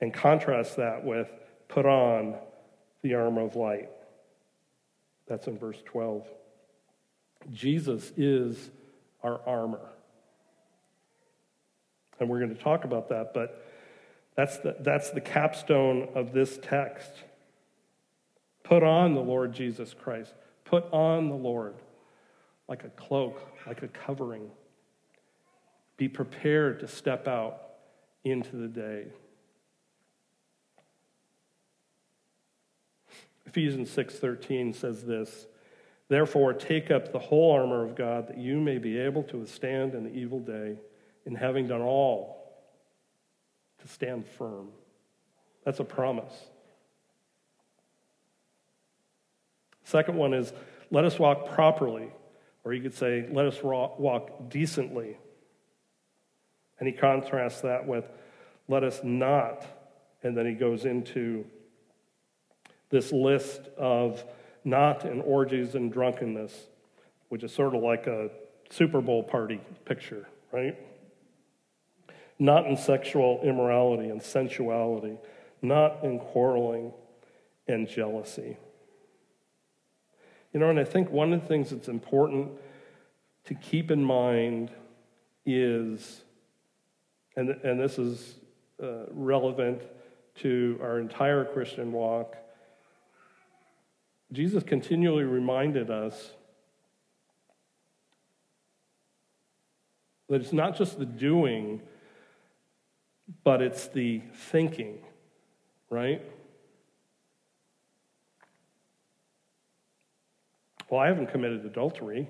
And 0.00 0.12
contrast 0.12 0.76
that 0.76 1.04
with, 1.04 1.28
Put 1.68 1.86
on 1.86 2.36
the 3.02 3.14
armor 3.14 3.42
of 3.42 3.56
light. 3.56 3.88
That's 5.26 5.46
in 5.46 5.58
verse 5.58 5.78
12. 5.86 6.26
Jesus 7.50 8.12
is 8.16 8.70
our 9.22 9.40
armor. 9.46 9.80
And 12.20 12.28
we're 12.28 12.40
going 12.40 12.54
to 12.54 12.62
talk 12.62 12.84
about 12.84 13.08
that, 13.08 13.32
but 13.32 13.66
that's 14.36 14.58
the, 14.58 14.76
that's 14.80 15.10
the 15.10 15.20
capstone 15.20 16.08
of 16.14 16.32
this 16.32 16.58
text. 16.62 17.10
Put 18.62 18.82
on 18.82 19.14
the 19.14 19.20
Lord 19.20 19.52
Jesus 19.52 19.94
Christ. 19.94 20.34
Put 20.64 20.84
on 20.92 21.28
the 21.28 21.34
Lord 21.34 21.74
like 22.72 22.84
a 22.84 22.88
cloak, 22.88 23.38
like 23.66 23.82
a 23.82 23.88
covering. 23.88 24.50
Be 25.98 26.08
prepared 26.08 26.80
to 26.80 26.88
step 26.88 27.28
out 27.28 27.64
into 28.24 28.56
the 28.56 28.66
day. 28.66 29.08
Ephesians 33.44 33.90
6:13 33.90 34.72
says 34.72 35.04
this, 35.04 35.46
Therefore, 36.08 36.54
take 36.54 36.90
up 36.90 37.12
the 37.12 37.18
whole 37.18 37.52
armor 37.52 37.84
of 37.84 37.94
God 37.94 38.28
that 38.28 38.38
you 38.38 38.58
may 38.58 38.78
be 38.78 38.96
able 38.96 39.22
to 39.24 39.36
withstand 39.40 39.94
in 39.94 40.04
the 40.04 40.14
evil 40.14 40.40
day, 40.40 40.78
and 41.26 41.36
having 41.36 41.68
done 41.68 41.82
all, 41.82 42.54
to 43.80 43.86
stand 43.86 44.26
firm. 44.26 44.68
That's 45.66 45.80
a 45.80 45.84
promise. 45.84 46.48
Second 49.84 50.16
one 50.16 50.32
is 50.32 50.54
let 50.90 51.04
us 51.04 51.18
walk 51.18 51.50
properly, 51.50 52.08
or 52.64 52.72
you 52.72 52.82
could 52.82 52.94
say, 52.94 53.28
let 53.30 53.46
us 53.46 53.62
walk 53.62 54.50
decently. 54.50 55.16
And 56.78 56.88
he 56.88 56.94
contrasts 56.94 57.60
that 57.62 57.86
with, 57.86 58.04
let 58.68 58.84
us 58.84 59.00
not. 59.02 59.64
And 60.22 60.36
then 60.36 60.46
he 60.46 60.54
goes 60.54 60.84
into 60.84 61.44
this 62.90 63.12
list 63.12 63.68
of 63.76 64.24
not 64.64 65.04
in 65.04 65.20
orgies 65.20 65.74
and 65.74 65.92
drunkenness, 65.92 66.52
which 67.28 67.42
is 67.42 67.52
sort 67.52 67.74
of 67.74 67.82
like 67.82 68.06
a 68.06 68.30
Super 68.70 69.00
Bowl 69.00 69.22
party 69.22 69.60
picture, 69.84 70.28
right? 70.52 70.78
Not 72.38 72.66
in 72.66 72.76
sexual 72.76 73.40
immorality 73.42 74.08
and 74.08 74.22
sensuality, 74.22 75.16
not 75.60 76.04
in 76.04 76.18
quarreling 76.18 76.92
and 77.66 77.88
jealousy. 77.88 78.56
You 80.52 80.60
know, 80.60 80.68
and 80.68 80.78
I 80.78 80.84
think 80.84 81.10
one 81.10 81.32
of 81.32 81.40
the 81.40 81.46
things 81.46 81.70
that's 81.70 81.88
important 81.88 82.52
to 83.44 83.54
keep 83.54 83.90
in 83.90 84.04
mind 84.04 84.70
is, 85.46 86.22
and, 87.36 87.50
and 87.50 87.80
this 87.80 87.98
is 87.98 88.34
uh, 88.82 89.04
relevant 89.10 89.82
to 90.36 90.78
our 90.82 90.98
entire 90.98 91.44
Christian 91.44 91.92
walk, 91.92 92.36
Jesus 94.32 94.62
continually 94.62 95.24
reminded 95.24 95.90
us 95.90 96.32
that 100.28 100.40
it's 100.40 100.52
not 100.52 100.76
just 100.76 100.98
the 100.98 101.04
doing, 101.04 101.82
but 103.44 103.60
it's 103.60 103.88
the 103.88 104.22
thinking, 104.50 104.98
right? 105.90 106.22
Well, 110.92 111.00
I 111.00 111.06
haven't 111.06 111.28
committed 111.28 111.64
adultery, 111.64 112.28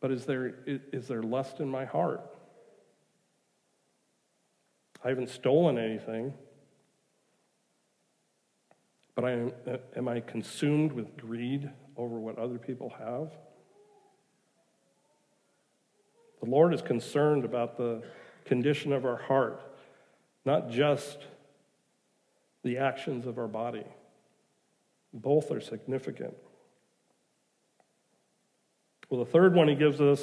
but 0.00 0.10
is 0.10 0.26
there, 0.26 0.52
is 0.66 1.08
there 1.08 1.22
lust 1.22 1.60
in 1.60 1.68
my 1.70 1.86
heart? 1.86 2.20
I 5.02 5.08
haven't 5.08 5.30
stolen 5.30 5.78
anything. 5.78 6.34
But 9.14 9.24
I 9.24 9.30
am, 9.30 9.52
am 9.96 10.08
I 10.08 10.20
consumed 10.20 10.92
with 10.92 11.16
greed 11.16 11.70
over 11.96 12.20
what 12.20 12.36
other 12.36 12.58
people 12.58 12.92
have? 12.98 13.32
The 16.44 16.50
Lord 16.50 16.74
is 16.74 16.82
concerned 16.82 17.46
about 17.46 17.78
the 17.78 18.02
condition 18.44 18.92
of 18.92 19.06
our 19.06 19.16
heart, 19.16 19.62
not 20.44 20.68
just 20.68 21.16
the 22.62 22.76
actions 22.76 23.26
of 23.26 23.38
our 23.38 23.48
body. 23.48 23.86
Both 25.14 25.50
are 25.50 25.62
significant. 25.62 26.34
Well, 29.08 29.24
the 29.24 29.30
third 29.30 29.54
one 29.54 29.68
he 29.68 29.74
gives 29.74 30.00
us 30.00 30.22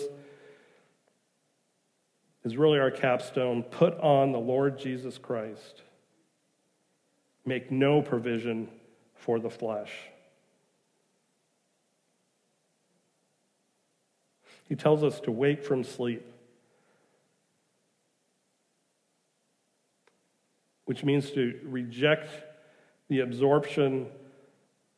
is 2.44 2.56
really 2.56 2.80
our 2.80 2.92
capstone 2.92 3.64
put 3.64 4.00
on 4.00 4.32
the 4.32 4.40
Lord 4.40 4.78
Jesus 4.78 5.18
Christ. 5.18 5.82
Make 7.46 7.72
no 7.72 8.02
provision 8.02 8.70
for 9.16 9.40
the 9.40 9.50
flesh. 9.50 9.92
He 14.70 14.76
tells 14.76 15.04
us 15.04 15.20
to 15.22 15.32
wake 15.32 15.64
from 15.64 15.84
sleep, 15.84 16.24
which 20.86 21.04
means 21.04 21.32
to 21.32 21.60
reject 21.64 22.30
the 23.10 23.20
absorption 23.20 24.08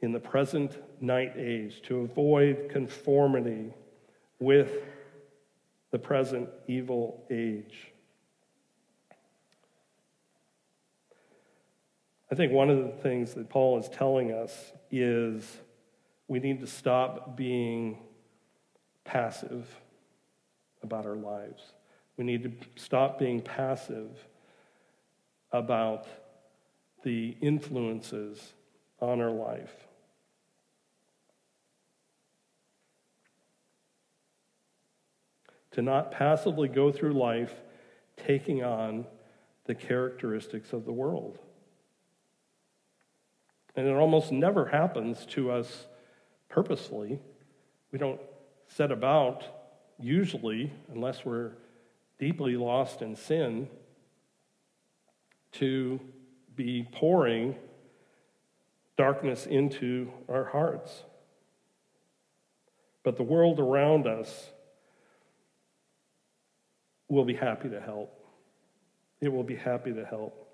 in 0.02 0.12
the 0.12 0.20
present 0.20 0.78
night 1.02 1.34
age, 1.36 1.82
to 1.84 2.00
avoid 2.02 2.70
conformity 2.70 3.74
with 4.40 4.72
the 5.92 6.00
present 6.00 6.50
evil 6.68 7.26
age. 7.32 7.92
I 12.30 12.36
think 12.36 12.52
one 12.52 12.70
of 12.70 12.78
the 12.78 12.92
things 13.02 13.34
that 13.36 13.50
Paul 13.50 13.80
is 13.80 13.88
telling 13.90 14.32
us 14.32 14.74
is 14.92 15.58
we 16.28 16.40
need 16.40 16.60
to 16.60 16.68
stop 16.68 17.38
being 17.38 18.00
passive 19.06 19.66
about 20.84 21.06
our 21.06 21.16
lives. 21.16 21.62
We 22.18 22.26
need 22.26 22.44
to 22.44 22.52
stop 22.76 23.18
being 23.18 23.42
passive 23.42 24.10
about 25.52 26.08
the 27.04 27.38
influences 27.42 28.54
on 29.00 29.22
our 29.22 29.32
life. 29.32 29.87
To 35.78 35.84
not 35.84 36.12
passively 36.12 36.68
go 36.68 36.92
through 36.92 37.14
life 37.14 37.54
taking 38.26 38.64
on 38.64 39.06
the 39.66 39.76
characteristics 39.76 40.74
of 40.74 40.86
the 40.86 40.92
world. 40.92 41.38
And 43.76 43.86
it 43.86 43.92
almost 43.92 44.32
never 44.32 44.66
happens 44.66 45.24
to 45.28 45.52
us 45.52 45.86
purposefully. 46.50 47.20
We 47.92 48.00
don't 48.00 48.20
set 48.68 48.92
about, 48.92 49.44
usually, 50.00 50.74
unless 50.92 51.24
we're 51.24 51.52
deeply 52.18 52.58
lost 52.58 53.04
in 53.04 53.16
sin, 53.16 53.70
to 55.52 56.00
be 56.56 56.88
pouring 56.92 57.56
darkness 58.98 59.46
into 59.46 60.12
our 60.28 60.46
hearts. 60.46 61.04
But 63.04 63.16
the 63.16 63.22
world 63.22 63.60
around 63.60 64.08
us 64.08 64.54
will 67.10 67.26
be 67.26 67.34
happy 67.34 67.70
to 67.70 67.80
help. 67.80 68.14
It 69.22 69.30
will 69.30 69.44
be 69.44 69.56
happy 69.56 69.94
to 69.94 70.06
help. 70.06 70.48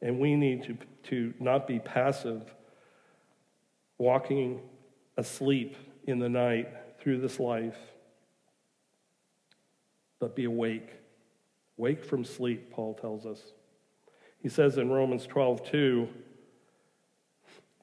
And 0.00 0.18
we 0.18 0.36
need 0.36 0.64
to, 0.64 0.76
to 1.10 1.34
not 1.40 1.66
be 1.66 1.78
passive, 1.78 2.42
walking 3.98 4.60
asleep 5.16 5.76
in 6.06 6.18
the 6.18 6.28
night 6.28 6.68
through 7.00 7.20
this 7.20 7.40
life, 7.40 7.76
but 10.20 10.36
be 10.36 10.44
awake. 10.44 10.90
Wake 11.76 12.04
from 12.04 12.24
sleep, 12.24 12.70
Paul 12.70 12.94
tells 12.94 13.26
us. 13.26 13.40
He 14.40 14.48
says 14.48 14.78
in 14.78 14.90
Romans 14.90 15.26
12, 15.26 15.70
2, 15.70 16.08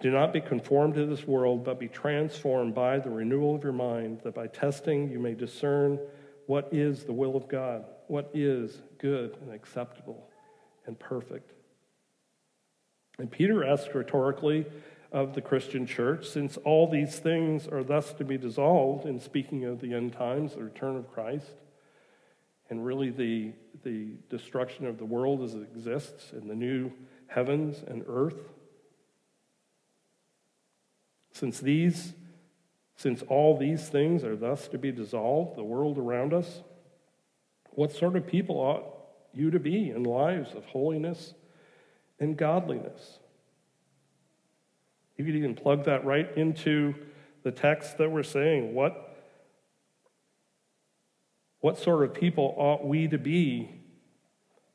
do 0.01 0.11
not 0.11 0.33
be 0.33 0.41
conformed 0.41 0.95
to 0.95 1.05
this 1.05 1.25
world, 1.25 1.63
but 1.63 1.79
be 1.79 1.87
transformed 1.87 2.75
by 2.75 2.99
the 2.99 3.09
renewal 3.09 3.55
of 3.55 3.63
your 3.63 3.73
mind, 3.73 4.21
that 4.23 4.35
by 4.35 4.47
testing 4.47 5.09
you 5.09 5.19
may 5.19 5.33
discern 5.33 5.99
what 6.47 6.69
is 6.71 7.03
the 7.03 7.13
will 7.13 7.35
of 7.35 7.47
God, 7.47 7.85
what 8.07 8.29
is 8.33 8.81
good 8.97 9.37
and 9.41 9.51
acceptable 9.51 10.29
and 10.85 10.99
perfect. 10.99 11.51
And 13.17 13.31
Peter 13.31 13.65
asks 13.65 13.93
rhetorically 13.93 14.65
of 15.11 15.33
the 15.33 15.41
Christian 15.41 15.85
church, 15.85 16.27
since 16.27 16.57
all 16.57 16.89
these 16.89 17.19
things 17.19 17.67
are 17.67 17.83
thus 17.83 18.11
to 18.13 18.25
be 18.25 18.37
dissolved, 18.37 19.05
in 19.05 19.19
speaking 19.19 19.63
of 19.63 19.79
the 19.79 19.93
end 19.93 20.13
times, 20.13 20.55
the 20.55 20.63
return 20.63 20.97
of 20.97 21.09
Christ, 21.11 21.53
and 22.69 22.85
really 22.85 23.11
the, 23.11 23.53
the 23.83 24.07
destruction 24.29 24.85
of 24.85 24.97
the 24.97 25.05
world 25.05 25.41
as 25.41 25.53
it 25.53 25.61
exists, 25.61 26.33
in 26.33 26.47
the 26.47 26.55
new 26.55 26.91
heavens 27.27 27.83
and 27.87 28.03
earth. 28.07 28.49
Since 31.31 31.59
these, 31.59 32.13
since 32.97 33.21
all 33.23 33.57
these 33.57 33.87
things 33.87 34.23
are 34.23 34.35
thus 34.35 34.67
to 34.69 34.77
be 34.77 34.91
dissolved, 34.91 35.55
the 35.55 35.63
world 35.63 35.97
around 35.97 36.33
us, 36.33 36.61
what 37.75 37.91
sort 37.91 38.15
of 38.15 38.25
people 38.25 38.55
ought 38.55 38.85
you 39.33 39.51
to 39.51 39.59
be 39.59 39.89
in 39.89 40.03
lives 40.03 40.55
of 40.55 40.65
holiness 40.65 41.33
and 42.19 42.37
godliness? 42.37 43.19
You 45.17 45.25
could 45.25 45.35
even 45.35 45.55
plug 45.55 45.85
that 45.85 46.05
right 46.05 46.29
into 46.37 46.95
the 47.43 47.51
text 47.51 47.97
that 47.97 48.11
we're 48.11 48.23
saying. 48.23 48.73
What, 48.73 49.17
what 51.59 51.77
sort 51.77 52.03
of 52.03 52.13
people 52.13 52.53
ought 52.57 52.85
we 52.85 53.07
to 53.07 53.17
be 53.17 53.69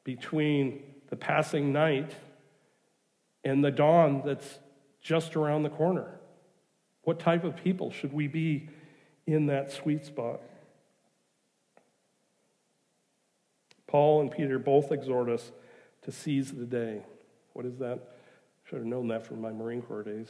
between 0.04 0.82
the 1.08 1.16
passing 1.16 1.72
night 1.72 2.14
and 3.44 3.64
the 3.64 3.70
dawn 3.70 4.22
that's 4.24 4.58
just 5.02 5.36
around 5.36 5.62
the 5.62 5.70
corner? 5.70 6.20
What 7.02 7.18
type 7.18 7.44
of 7.44 7.56
people 7.56 7.90
should 7.90 8.12
we 8.12 8.28
be 8.28 8.68
in 9.26 9.46
that 9.46 9.72
sweet 9.72 10.04
spot? 10.04 10.40
Paul 13.90 14.20
and 14.20 14.30
Peter 14.30 14.58
both 14.58 14.92
exhort 14.92 15.28
us 15.28 15.50
to 16.02 16.12
seize 16.12 16.52
the 16.52 16.64
day. 16.64 17.02
What 17.52 17.66
is 17.66 17.76
that? 17.78 17.98
Should 18.64 18.78
have 18.78 18.86
known 18.86 19.08
that 19.08 19.26
from 19.26 19.40
my 19.40 19.50
Marine 19.50 19.82
Corps 19.82 20.04
days. 20.04 20.28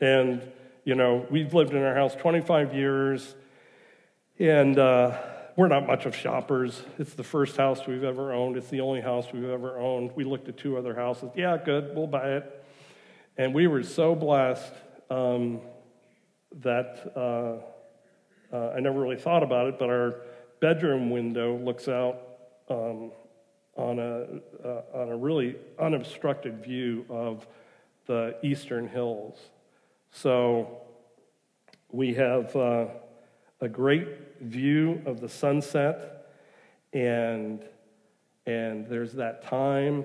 And, 0.00 0.42
you 0.84 0.94
know, 0.94 1.26
we've 1.30 1.54
lived 1.54 1.72
in 1.72 1.82
our 1.82 1.94
house 1.94 2.14
25 2.14 2.74
years, 2.74 3.34
and 4.38 4.78
uh, 4.78 5.18
we're 5.56 5.68
not 5.68 5.86
much 5.86 6.06
of 6.06 6.14
shoppers. 6.14 6.82
It's 6.98 7.14
the 7.14 7.24
first 7.24 7.56
house 7.56 7.86
we've 7.86 8.04
ever 8.04 8.32
owned, 8.32 8.56
it's 8.56 8.68
the 8.68 8.80
only 8.80 9.00
house 9.00 9.26
we've 9.32 9.48
ever 9.48 9.78
owned. 9.78 10.12
We 10.14 10.24
looked 10.24 10.48
at 10.48 10.56
two 10.56 10.76
other 10.76 10.94
houses. 10.94 11.30
Yeah, 11.34 11.56
good, 11.56 11.94
we'll 11.94 12.06
buy 12.06 12.36
it. 12.36 12.64
And 13.36 13.54
we 13.54 13.66
were 13.66 13.82
so 13.82 14.14
blessed 14.14 14.72
um, 15.10 15.60
that 16.60 17.12
uh, 17.16 18.54
uh, 18.54 18.72
I 18.76 18.80
never 18.80 19.00
really 19.00 19.16
thought 19.16 19.42
about 19.42 19.68
it, 19.68 19.78
but 19.78 19.90
our 19.90 20.16
bedroom 20.60 21.10
window 21.10 21.56
looks 21.56 21.88
out. 21.88 22.20
Um, 22.68 23.10
on 23.76 23.98
a, 23.98 24.26
uh, 24.66 24.82
on 24.94 25.08
a 25.08 25.16
really 25.16 25.56
unobstructed 25.78 26.62
view 26.62 27.04
of 27.08 27.46
the 28.06 28.36
eastern 28.42 28.88
hills. 28.88 29.38
So 30.16 30.78
we 31.90 32.14
have 32.14 32.54
uh, 32.54 32.86
a 33.60 33.68
great 33.68 34.40
view 34.40 35.02
of 35.06 35.20
the 35.20 35.28
sunset, 35.28 36.28
and, 36.92 37.60
and 38.46 38.86
there's 38.86 39.14
that 39.14 39.42
time, 39.42 40.04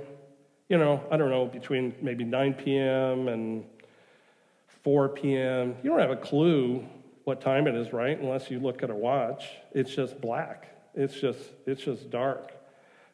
you 0.68 0.80
know, 0.80 1.04
I 1.12 1.18
don't 1.18 1.30
know, 1.30 1.46
between 1.46 1.94
maybe 2.02 2.24
9 2.24 2.56
p.m. 2.56 3.28
and 3.28 3.64
4 4.84 5.10
p.m. 5.10 5.76
You 5.84 5.92
don't 5.92 6.00
have 6.00 6.10
a 6.10 6.16
clue 6.16 6.84
what 7.26 7.40
time 7.40 7.68
it 7.68 7.76
is, 7.76 7.94
right? 7.94 8.20
Unless 8.20 8.50
you 8.50 8.60
look 8.60 8.82
at 8.82 8.90
a 8.90 8.96
watch. 8.96 9.46
It's 9.74 9.94
just 9.94 10.20
black. 10.20 10.76
It's 10.96 11.22
just, 11.22 11.40
it's 11.68 11.84
just 11.84 12.10
dark. 12.10 12.52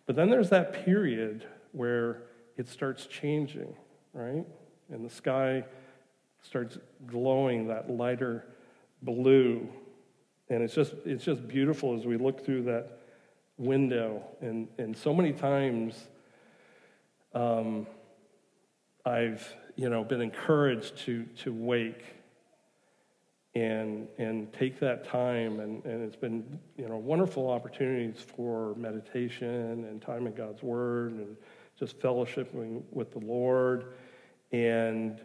But 0.05 0.15
then 0.15 0.29
there's 0.29 0.49
that 0.51 0.85
period 0.85 1.45
where 1.73 2.21
it 2.55 2.69
starts 2.69 3.05
changing, 3.05 3.75
right? 4.13 4.45
And 4.89 5.05
the 5.05 5.13
sky 5.13 5.65
starts 6.45 6.77
glowing 7.07 7.67
that 7.67 7.89
lighter 7.89 8.45
blue. 9.01 9.67
And 10.49 10.61
it's 10.63 10.75
just, 10.75 10.93
it's 11.05 11.23
just 11.23 11.47
beautiful 11.47 11.97
as 11.97 12.05
we 12.05 12.17
look 12.17 12.45
through 12.45 12.63
that 12.63 12.99
window. 13.57 14.23
And, 14.41 14.67
and 14.77 14.95
so 14.95 15.13
many 15.13 15.33
times 15.33 16.07
um, 17.33 17.87
I've, 19.05 19.53
you 19.75 19.89
know, 19.89 20.03
been 20.03 20.21
encouraged 20.21 20.97
to, 20.99 21.23
to 21.43 21.53
wake 21.53 22.03
and 23.55 24.09
and 24.17 24.51
take 24.51 24.79
that 24.81 25.05
time 25.05 25.61
and, 25.61 25.83
and 25.85 26.03
it's 26.03 26.17
been 26.17 26.59
you 26.77 26.89
know 26.89 26.97
wonderful 26.97 27.49
opportunities 27.49 28.21
for 28.35 28.75
meditation 28.75 29.85
and 29.85 30.01
time 30.01 30.27
in 30.27 30.33
God's 30.33 30.61
Word 30.61 31.13
and 31.13 31.37
just 31.79 31.97
fellowshipping 31.99 32.83
with 32.91 33.11
the 33.11 33.19
Lord 33.19 33.93
and 34.51 35.21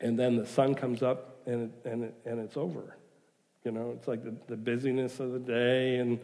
and 0.00 0.18
then 0.18 0.36
the 0.36 0.46
sun 0.46 0.74
comes 0.74 1.02
up 1.02 1.38
and 1.46 1.70
it, 1.70 1.90
and 1.90 2.04
it, 2.04 2.14
and 2.24 2.40
it's 2.40 2.56
over 2.56 2.96
you 3.64 3.70
know 3.70 3.92
it's 3.96 4.08
like 4.08 4.22
the, 4.24 4.34
the 4.48 4.56
busyness 4.56 5.20
of 5.20 5.32
the 5.32 5.38
day 5.38 5.96
and 5.96 6.18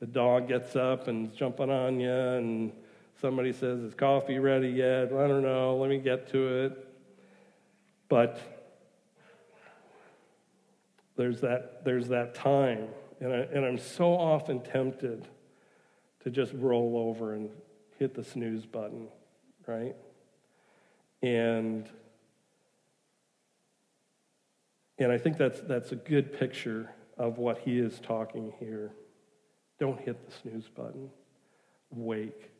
the 0.00 0.06
dog 0.06 0.48
gets 0.48 0.74
up 0.76 1.08
and 1.08 1.30
is 1.30 1.36
jumping 1.36 1.70
on 1.70 2.00
you 2.00 2.10
and 2.10 2.72
somebody 3.20 3.52
says 3.52 3.80
is 3.80 3.94
coffee 3.94 4.38
ready 4.38 4.68
yet 4.68 5.12
i 5.12 5.26
don't 5.26 5.42
know 5.42 5.76
let 5.76 5.88
me 5.88 5.98
get 5.98 6.28
to 6.28 6.64
it 6.64 6.88
but 8.08 8.40
there's 11.16 11.40
that, 11.40 11.84
there's 11.84 12.08
that 12.08 12.34
time. 12.34 12.88
And, 13.20 13.32
I, 13.32 13.36
and 13.36 13.64
I'm 13.64 13.78
so 13.78 14.12
often 14.12 14.60
tempted 14.60 15.28
to 16.24 16.30
just 16.30 16.52
roll 16.54 16.96
over 16.96 17.34
and 17.34 17.50
hit 17.98 18.14
the 18.14 18.24
snooze 18.24 18.66
button, 18.66 19.08
right? 19.66 19.94
And 21.22 21.88
and 24.98 25.10
I 25.10 25.18
think 25.18 25.38
that's 25.38 25.60
that's 25.62 25.92
a 25.92 25.96
good 25.96 26.38
picture 26.38 26.90
of 27.18 27.38
what 27.38 27.58
he 27.58 27.78
is 27.78 28.00
talking 28.00 28.52
here. 28.58 28.92
Don't 29.78 30.00
hit 30.00 30.24
the 30.26 30.32
snooze 30.42 30.68
button. 30.68 31.10
Wake. 31.90 32.50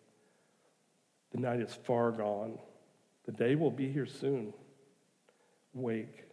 The 1.32 1.38
night 1.38 1.60
is 1.60 1.72
far 1.84 2.10
gone. 2.10 2.58
The 3.26 3.32
day 3.32 3.54
will 3.54 3.70
be 3.70 3.90
here 3.90 4.06
soon. 4.06 4.52
Wake. 5.72 6.24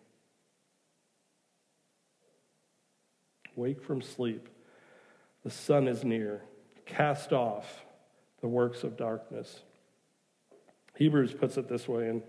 Wake 3.55 3.81
from 3.81 4.01
sleep. 4.01 4.49
The 5.43 5.49
sun 5.49 5.87
is 5.87 6.03
near. 6.03 6.43
Cast 6.85 7.31
off 7.31 7.85
the 8.41 8.47
works 8.47 8.83
of 8.83 8.97
darkness. 8.97 9.61
Hebrews 10.95 11.33
puts 11.33 11.57
it 11.57 11.69
this 11.69 11.87
way 11.87 12.09
in 12.09 12.23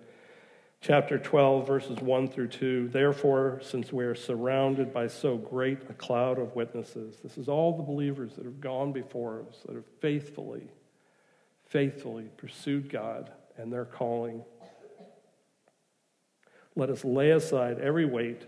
chapter 0.81 1.19
12, 1.19 1.67
verses 1.67 1.99
1 1.99 2.29
through 2.29 2.49
2. 2.49 2.89
Therefore, 2.89 3.61
since 3.63 3.93
we 3.93 4.05
are 4.05 4.15
surrounded 4.15 4.95
by 4.95 5.07
so 5.07 5.37
great 5.37 5.79
a 5.91 5.95
cloud 5.95 6.39
of 6.39 6.57
witnesses, 6.57 7.17
this 7.23 7.37
is 7.37 7.49
all 7.49 7.77
the 7.77 7.83
believers 7.83 8.35
that 8.37 8.47
have 8.47 8.61
gone 8.61 8.91
before 8.91 9.45
us, 9.47 9.59
that 9.67 9.75
have 9.75 9.85
faithfully, 10.01 10.69
faithfully 11.67 12.31
pursued 12.39 12.89
God 12.89 13.31
and 13.59 13.71
their 13.71 13.85
calling. 13.85 14.43
Let 16.77 16.89
us 16.89 17.05
lay 17.05 17.31
aside 17.33 17.79
every 17.79 18.07
weight 18.07 18.47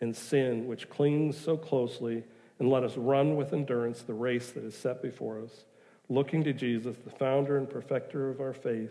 and 0.00 0.16
sin 0.16 0.66
which 0.66 0.90
clings 0.90 1.36
so 1.36 1.56
closely, 1.56 2.24
and 2.58 2.68
let 2.68 2.82
us 2.82 2.96
run 2.96 3.36
with 3.36 3.52
endurance 3.52 4.02
the 4.02 4.14
race 4.14 4.50
that 4.50 4.64
is 4.64 4.76
set 4.76 5.00
before 5.00 5.40
us, 5.40 5.64
looking 6.08 6.42
to 6.42 6.52
Jesus, 6.52 6.96
the 7.04 7.10
founder 7.10 7.56
and 7.56 7.70
perfecter 7.70 8.30
of 8.30 8.40
our 8.40 8.52
faith, 8.52 8.90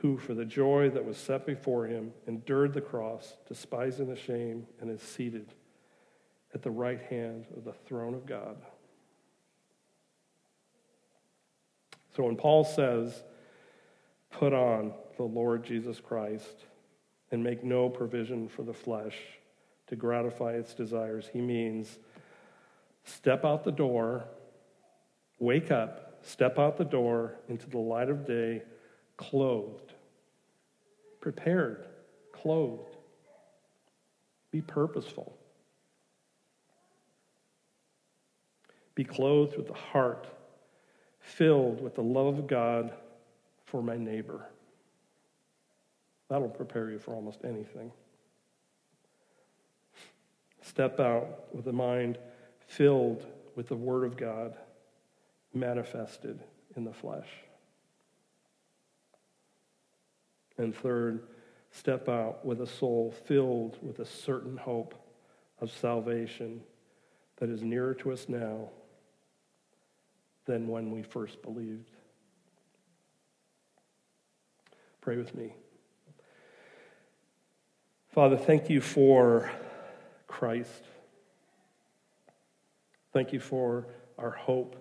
who, 0.00 0.16
for 0.16 0.34
the 0.34 0.44
joy 0.44 0.90
that 0.90 1.04
was 1.04 1.16
set 1.16 1.46
before 1.46 1.86
him, 1.86 2.12
endured 2.26 2.72
the 2.72 2.80
cross, 2.80 3.36
despising 3.46 4.08
the 4.08 4.16
shame, 4.16 4.66
and 4.80 4.90
is 4.90 5.02
seated 5.02 5.54
at 6.54 6.62
the 6.62 6.70
right 6.70 7.00
hand 7.02 7.46
of 7.56 7.64
the 7.64 7.72
throne 7.72 8.14
of 8.14 8.26
God. 8.26 8.56
So 12.16 12.24
when 12.24 12.36
Paul 12.36 12.64
says, 12.64 13.22
put 14.30 14.52
on 14.52 14.92
the 15.16 15.22
Lord 15.22 15.64
Jesus 15.64 16.00
Christ 16.00 16.64
and 17.30 17.44
make 17.44 17.62
no 17.62 17.88
provision 17.88 18.48
for 18.48 18.62
the 18.62 18.74
flesh, 18.74 19.16
to 19.90 19.96
gratify 19.96 20.52
its 20.52 20.72
desires. 20.72 21.28
He 21.32 21.40
means 21.40 21.98
step 23.04 23.44
out 23.44 23.64
the 23.64 23.72
door, 23.72 24.24
wake 25.40 25.72
up, 25.72 26.20
step 26.22 26.58
out 26.58 26.78
the 26.78 26.84
door 26.84 27.34
into 27.48 27.68
the 27.68 27.78
light 27.78 28.08
of 28.08 28.24
day, 28.24 28.62
clothed, 29.16 29.89
prepared, 31.20 31.86
clothed. 32.32 32.96
Be 34.50 34.60
purposeful. 34.60 35.36
Be 38.94 39.04
clothed 39.04 39.56
with 39.56 39.68
the 39.68 39.74
heart 39.74 40.26
filled 41.20 41.80
with 41.80 41.94
the 41.94 42.02
love 42.02 42.38
of 42.38 42.46
God 42.46 42.92
for 43.64 43.82
my 43.82 43.96
neighbor. 43.96 44.46
That'll 46.28 46.48
prepare 46.48 46.90
you 46.90 46.98
for 46.98 47.14
almost 47.14 47.40
anything. 47.44 47.92
Step 50.62 51.00
out 51.00 51.54
with 51.54 51.66
a 51.66 51.72
mind 51.72 52.18
filled 52.66 53.26
with 53.56 53.68
the 53.68 53.76
Word 53.76 54.04
of 54.04 54.16
God 54.16 54.54
manifested 55.52 56.40
in 56.76 56.84
the 56.84 56.92
flesh. 56.92 57.28
And 60.60 60.76
third, 60.76 61.22
step 61.70 62.06
out 62.06 62.44
with 62.44 62.60
a 62.60 62.66
soul 62.66 63.14
filled 63.24 63.78
with 63.80 63.98
a 63.98 64.04
certain 64.04 64.58
hope 64.58 64.94
of 65.58 65.72
salvation 65.72 66.60
that 67.36 67.48
is 67.48 67.62
nearer 67.62 67.94
to 67.94 68.12
us 68.12 68.28
now 68.28 68.68
than 70.44 70.68
when 70.68 70.90
we 70.90 71.02
first 71.02 71.40
believed. 71.40 71.90
Pray 75.00 75.16
with 75.16 75.34
me. 75.34 75.54
Father, 78.10 78.36
thank 78.36 78.68
you 78.68 78.82
for 78.82 79.50
Christ. 80.26 80.84
Thank 83.14 83.32
you 83.32 83.40
for 83.40 83.86
our 84.18 84.32
hope 84.32 84.76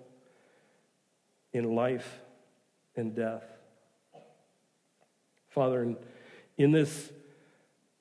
in 1.54 1.74
life 1.74 2.20
and 2.98 3.16
death. 3.16 3.59
Father, 5.60 5.94
in 6.58 6.72
this 6.72 7.12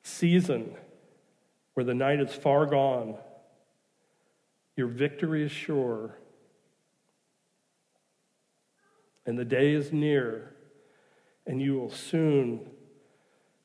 season 0.04 0.76
where 1.74 1.82
the 1.82 1.92
night 1.92 2.20
is 2.20 2.32
far 2.32 2.66
gone, 2.66 3.16
your 4.76 4.86
victory 4.86 5.42
is 5.42 5.50
sure, 5.50 6.16
and 9.26 9.36
the 9.36 9.44
day 9.44 9.72
is 9.72 9.92
near, 9.92 10.54
and 11.48 11.60
you 11.60 11.74
will 11.74 11.90
soon 11.90 12.60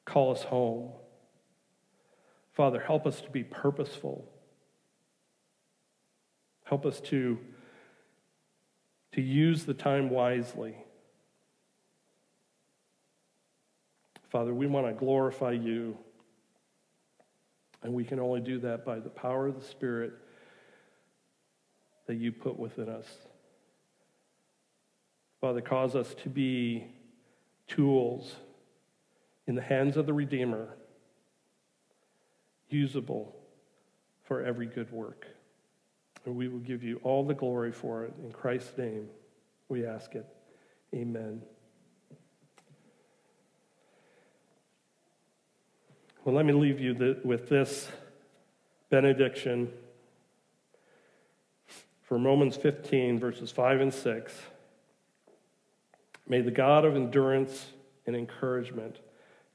call 0.06 0.32
us 0.32 0.42
home. 0.42 0.90
Father, 2.52 2.80
help 2.80 3.06
us 3.06 3.22
to 3.22 3.30
be 3.30 3.44
purposeful. 3.44 4.28
Help 6.64 6.84
us 6.88 7.00
to, 7.00 7.38
to 9.12 9.22
use 9.22 9.66
the 9.66 9.76
time 9.76 10.10
wisely. 10.10 10.78
Father, 14.34 14.52
we 14.52 14.66
want 14.66 14.88
to 14.88 14.94
glorify 14.94 15.52
you. 15.52 15.96
And 17.84 17.94
we 17.94 18.04
can 18.04 18.20
only 18.20 18.42
do 18.42 18.58
that 18.62 18.84
by 18.84 18.98
the 18.98 19.10
power 19.10 19.46
of 19.46 19.60
the 19.60 19.66
Spirit 19.66 20.14
that 22.08 22.16
you 22.16 22.32
put 22.32 22.58
within 22.58 22.90
us. 22.90 23.06
Father, 25.40 25.62
cause 25.62 25.96
us 25.96 26.16
to 26.24 26.30
be 26.30 26.88
tools 27.68 28.36
in 29.46 29.54
the 29.54 29.62
hands 29.62 29.98
of 29.98 30.08
the 30.08 30.14
Redeemer 30.14 30.68
usable 32.70 33.36
for 34.24 34.42
every 34.42 34.66
good 34.66 34.92
work. 34.92 35.28
And 36.26 36.36
we 36.36 36.48
will 36.48 36.60
give 36.60 36.82
you 36.82 37.00
all 37.04 37.24
the 37.24 37.36
glory 37.36 37.72
for 37.72 38.06
it. 38.06 38.14
In 38.24 38.32
Christ's 38.32 38.76
name, 38.80 39.10
we 39.70 39.86
ask 39.86 40.16
it. 40.16 40.26
Amen. 40.92 41.44
Well, 46.26 46.36
let 46.36 46.46
me 46.46 46.54
leave 46.54 46.80
you 46.80 47.18
with 47.26 47.50
this 47.50 47.90
benediction 48.90 49.70
from 52.04 52.26
Romans 52.26 52.56
15, 52.56 53.20
verses 53.20 53.52
5 53.52 53.82
and 53.82 53.94
6. 53.94 54.34
May 56.26 56.40
the 56.40 56.50
God 56.50 56.86
of 56.86 56.96
endurance 56.96 57.66
and 58.08 58.16
encouragement 58.16 59.00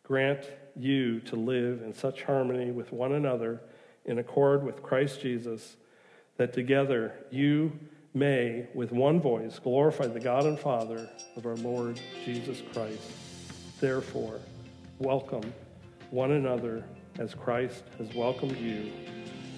grant 0.03 0.45
you 0.77 1.21
to 1.21 1.37
live 1.37 1.81
in 1.81 1.95
such 1.95 2.25
harmony 2.25 2.71
with 2.71 2.93
one 2.93 3.13
another 3.13 3.63
in 4.05 4.19
accord 4.19 4.63
with 4.63 4.83
Christ 4.83 5.23
Jesus, 5.23 5.79
that 6.37 6.53
together 6.53 7.15
you 7.31 7.73
may, 8.13 8.67
with 8.75 8.93
one 8.93 9.23
voice, 9.23 9.59
glorify 9.59 10.07
the 10.07 10.21
God 10.21 10.45
and 10.45 10.59
Father 10.59 11.09
of 11.35 11.47
our 11.47 11.57
Lord 11.57 11.99
Jesus 12.27 12.61
Christ. 12.75 13.11
Therefore, 13.81 14.39
welcome 14.99 15.51
one 16.11 16.33
another 16.33 16.85
as 17.19 17.35
Christ 17.35 17.85
has 17.99 18.15
welcomed 18.15 18.57
you 18.57 18.91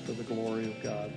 for 0.05 0.13
the 0.13 0.25
glory 0.25 0.67
of 0.67 0.83
God. 0.83 1.13